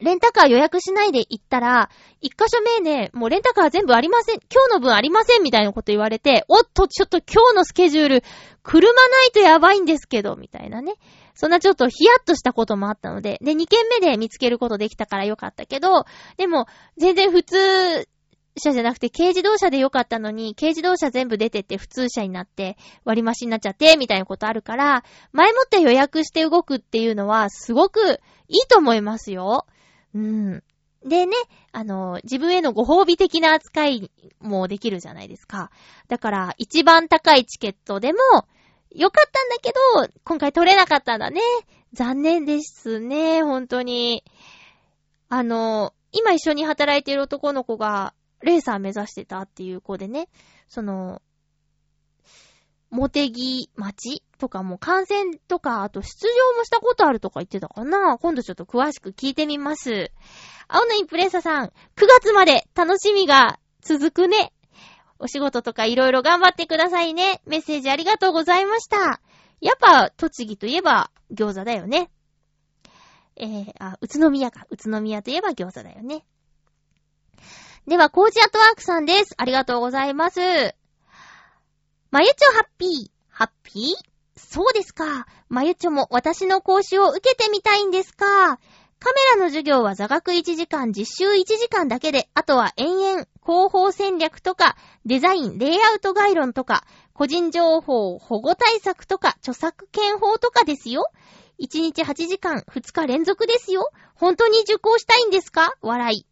[0.00, 1.88] レンタカー予約しないで行ったら、
[2.20, 8.24] 一箇所目で、もうレンタカー全部ありません、今日の分ありませんみたいなこと言われて、おっと、ちょっと今日のスケジュール、
[8.62, 10.94] 車ないとやばいんですけど、みたいなね。
[11.34, 16.04] そんなちょっとヒヤッとしたこともあったので、で、2軒目で見つけることできたからよかったけど、
[16.36, 16.66] でも、
[16.96, 18.08] 全然普通
[18.56, 29.66] 車じゃなくて軽自動車でよかったのに、軽自動車全部出てって普通車になって割増しになっちゃって、みたいなことあるから、前もって予約して動くっていうのはすごくいいと思いますよ。
[30.14, 30.62] うん。
[31.04, 31.36] でね、
[31.72, 35.70] あの、自分へのご褒美的な扱いもできるじゃないですか。
[36.08, 38.18] だから、一番高いチケットでも、
[38.90, 41.40] よかったんだけど、今回取れなかったんだね。
[41.92, 44.24] 残念ですね、本当に。
[45.28, 50.28] あの、今一緒に働いている男の子が、レーサー目指してたっていう子でね、
[50.68, 51.22] その、
[52.90, 60.12] モテギ町とかも観戦とか、あと出場もしたことあるとか言ってたかな今度ちょっと詳しく聞いてみます。
[60.68, 61.70] 青のインプレッサーさん、9
[62.20, 64.52] 月まで楽しみが続くね。
[65.18, 67.40] お仕事とかいろいろ頑張ってくださいね。
[67.46, 69.20] メッセージありがとうございました。
[69.60, 72.10] やっぱ、栃木といえば餃子だよね。
[73.36, 74.66] えー、あ、宇都宮か。
[74.70, 76.24] 宇都宮といえば餃子だよね。
[77.86, 79.34] では、コージアットワークさんです。
[79.36, 80.40] ありがとうございます。
[82.10, 83.10] まゆちょハッピー。
[83.28, 84.40] ハッピー？
[84.40, 85.26] そうですか。
[85.50, 88.26] まゆちょも私の講習を受けてみたいんですか。
[88.26, 101.10] カメラの授業は座学1時間、実習1時間だけで、あとは延々、広報戦略とか、デザイン、レイアウト概論とか、個人情報保護対策とか、著作権法とかですよ。
[101.60, 103.90] 1日8時間、2日連続ですよ。
[104.14, 105.74] 本当に受講したいんですか？
[105.82, 106.26] 笑い。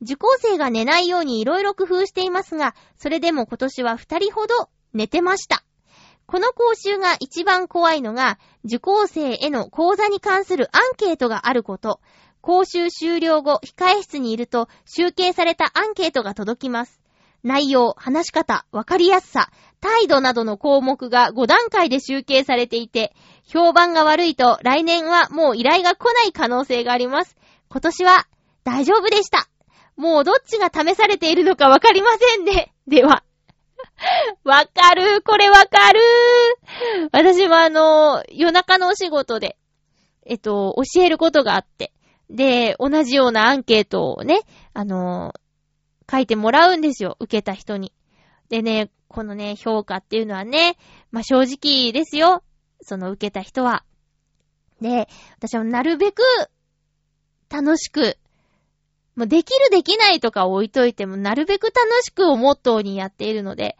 [0.00, 5.64] 受講生が寝ないようにいろいろ工夫していますが、それでも今年は2人ほど寝てました。
[6.26, 12.00] この講習が一番怖いのが、受講生への講座に関するアンケートがあること。
[12.42, 17.00] 講習終了後、控え室にいると、集計されたアンケートが届きます。
[17.42, 27.36] 内容、話し方、わかりやすさ、態度などの項目が5段階で集計されていて、評判が悪いと来年はもう依頼が来ない可能性があります。
[27.70, 28.26] 今年は
[28.64, 29.48] 大丈夫でした。
[29.98, 32.72] もうどっちが試されているのかわかりませんね。
[32.86, 33.24] では。
[34.44, 36.00] わかるこれわかる
[37.12, 39.56] 私もあの、夜中のお仕事で、
[40.24, 41.92] えっと、教えることがあって、
[42.30, 44.40] で、同じようなアンケートをね、
[44.72, 45.34] あの、
[46.10, 47.16] 書いてもらうんですよ。
[47.18, 47.92] 受けた人に。
[48.48, 50.76] でね、このね、評価っていうのはね、
[51.10, 52.42] まあ、正直ですよ。
[52.82, 53.84] その受けた人は。
[54.80, 56.22] で、私はなるべく、
[57.50, 58.16] 楽しく、
[59.18, 63.76] もうできるできないとか置いといても、なるべく楽しくをモットーにやっているので、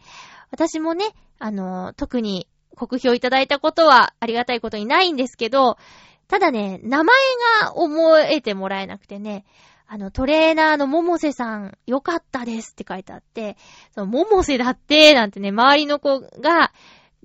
[0.51, 5.77] 私もね、あの、特に国評いただいたことはありがたいことにないんですけど、
[6.27, 7.15] ただね、名前
[7.61, 9.45] が思えてもらえなくてね、
[9.87, 13.55] あの、トレーナーのももせさん、よかったですって書いてあって、
[13.95, 16.73] その、ももせだって、なんてね、周りの子が、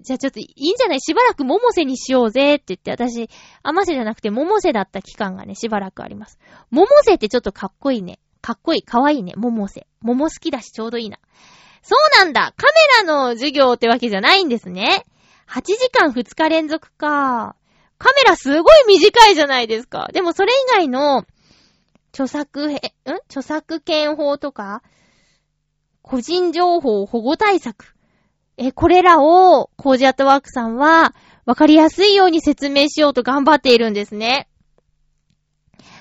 [0.00, 1.00] じゃあちょっといいんじゃない？
[1.00, 3.30] しばらくももせにしようぜって言って、私、
[3.62, 6.38] あませじゃなくてももせだった期間がね、しばらくあります。
[6.70, 8.18] ももせってちょっとかっこいいね。
[8.40, 9.86] かっこいい、かわいいね、ももせ。
[10.00, 11.18] もも好きだしちょうどいいな。
[11.82, 12.66] そうなんだカ
[13.02, 15.04] メラの授業ってわけじゃないんですね。
[15.48, 17.56] 8時間2日連続か。
[17.96, 20.08] カメラすごい短いじゃないですか。
[20.12, 21.24] でもそれ以外の、
[22.12, 22.80] 著作へ、ん？
[23.28, 24.82] 著作権法とか、
[26.02, 27.93] 個人情報保護対策。
[28.56, 34.48] え、これらを、コージアットワークさんは、わかりやすいように説明しようと頑張っているんですね。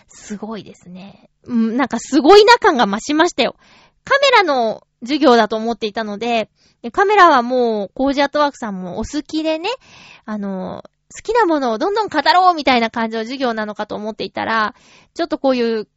[0.08, 1.30] すごいですね。
[1.45, 3.56] うん、なんかすごいな感が増しましたよ。
[4.04, 6.49] カメラの授業だと思っていたので、
[6.82, 9.70] でカメラはもう、コージアットワークさんもお好きでね、
[10.26, 10.84] あの、
[11.16, 14.76] 好きなものをどんどん語ろうみたいな感じの授業なのかと思っていたら、
[15.14, 15.88] ちょっとこういう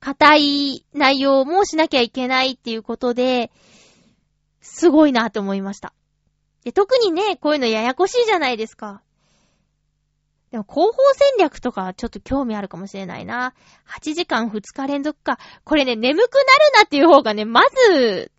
[0.00, 3.50] 硬い内容もしなきゃいけないっていうことで、
[4.60, 5.94] すごいなって思いました。
[6.64, 9.02] で、特にね、こういうのややこしいじゃないですか。
[10.50, 13.54] でも広報戦略とかちょっと興味あるかもしれないな。
[13.88, 15.38] 8時間2日連続か。
[15.64, 16.46] これね、眠くなる
[16.80, 18.30] なっていう方がね、まず、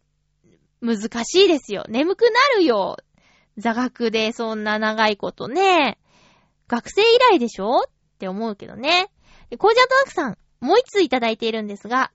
[0.81, 1.83] 難しいですよ。
[1.89, 2.97] 眠くなるよ。
[3.57, 5.97] 座学でそんな長いことね。
[6.67, 7.81] 学生以来でしょ？
[7.81, 7.83] っ
[8.17, 9.11] て思うけどね。
[9.57, 12.11] コージャートワークさん、もう一ついただいているんですが、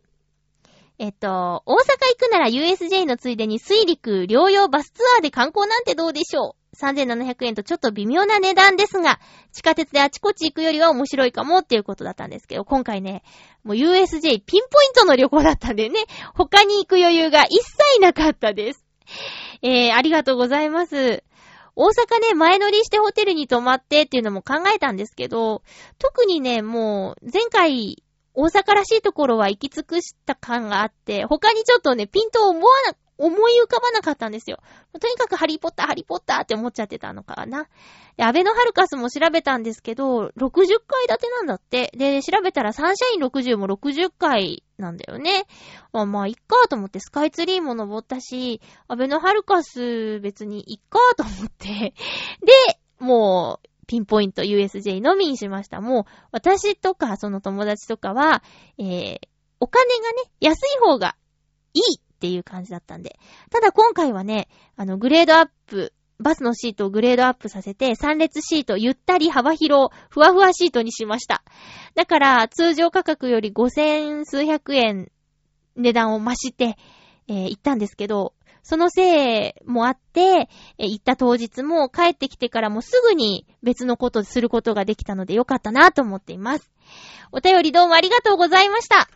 [1.02, 1.78] えっと、大阪
[2.20, 9.18] 行くなら USJ のついでに水陸療養バスツアーで観光なんてどうでしょう ?3700 円とちょっと微妙な値段ですが、
[9.50, 13.22] 地下鉄であちこち行くよりは面白いかもっていうことだったんですけど、今回ね、
[13.64, 16.00] もう USJ ピンポイントの旅行だったんでね、
[16.34, 18.84] 他に行く余裕が一切なかったです。
[19.62, 21.24] えー、ありがとうございます。
[21.76, 25.62] 大阪ね、前乗りしてホテルに泊まってっていうのも考えたんですけど、
[25.98, 28.02] 特にね、もう、前回、
[28.34, 34.58] 大阪らしいところは行き尽くした感があって、他にちょっとね、ピントを思わな、思い浮かばなかったんですよ。
[34.98, 37.66] とにかくハリーポッター、ハリーポッターって思っちゃってたのかな。
[38.16, 40.32] で、アベノハルカスも調べたんですけど、60
[40.86, 41.92] 階建てなんだって。
[41.94, 45.44] で、調べたらサンシャイン60も60階なんだよね。
[45.92, 51.68] あまあ、いっかと思ってスカイツリーも登ったし、アベノハルカス別にいっかと思って。
[52.40, 52.52] で、
[53.00, 55.80] もう、ピンポイント USJ のみにしました。
[55.80, 58.44] もう、私とか、その友達とかは、
[58.78, 59.18] えー、
[59.58, 61.16] お金がね、安い方が
[61.74, 63.18] いいっていう感じだったんで。
[63.50, 71.42] ただ今回はね、あの、グレードアップ、バスのシートをグレードアップさせて、3列シート、ゆったり幅広、ふわふわシートにしました。
[71.96, 75.10] だから、通常価格より5000数百円
[75.74, 76.76] 値段を増して、
[77.26, 80.48] えー、行ったんですけど、そのせいもあって、
[80.78, 86.70] え行った当日も帰ってきてからもすぐに別のことすることができたのでよかったなと思っています。
[87.32, 89.08] お便りどうもありがとうございました。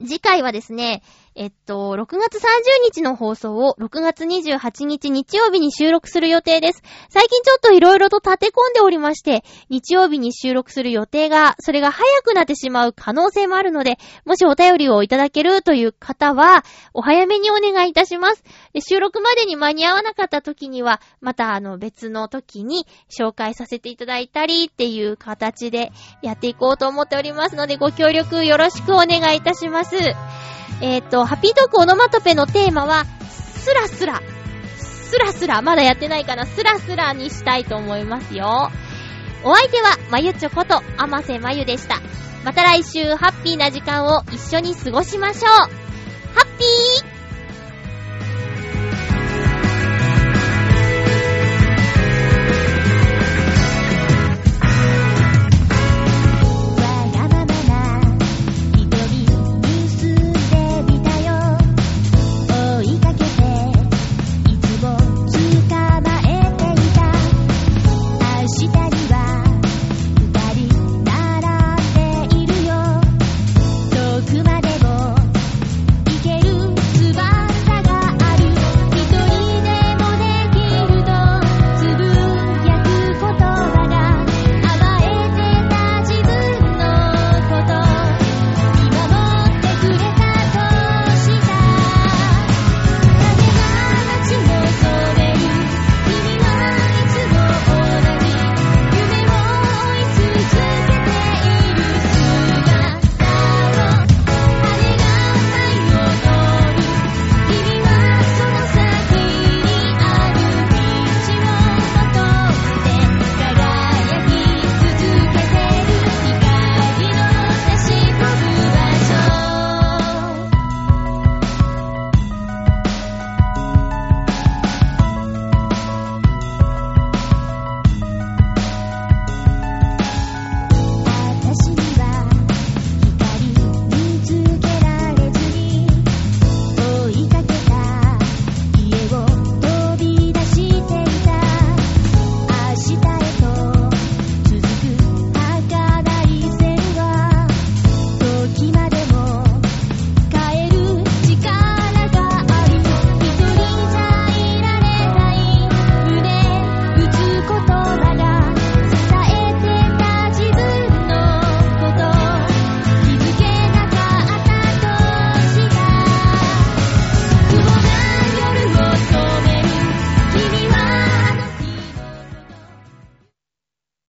[0.00, 1.02] 次回はですね、
[1.36, 2.40] えっと、6月30
[2.84, 6.82] 日の放送を6月28日日曜日に収録する予定です。
[7.08, 16.64] 最近ちょっと色々と立て込んでおりまして、日曜日に収録する予定が、それが早くなってしまう可能性もあるので、もしお便りをいただけるという方は、
[16.94, 18.42] お早めにお願いいたします。
[18.80, 29.96] 収録までに間に合わなかった時には、またあの別の時に紹介させていただいたりっていう形でやっていこうと思っておりますので、ご協力よろしくお願いいたします。
[30.80, 34.22] えっ、ー、と、ハッピートークオノマトペのテーマは、スラスラ。
[34.76, 35.62] スラスラ。
[35.62, 36.46] まだやってないかな。
[36.46, 38.70] スラスラにしたいと思いますよ。
[39.44, 42.00] お相手は、まゆちょこと、あませまゆでした。
[42.44, 45.44] また来週、ハッピーな時間を一緒に過ごしましょう。
[45.44, 45.66] ハ
[46.44, 47.19] ッピー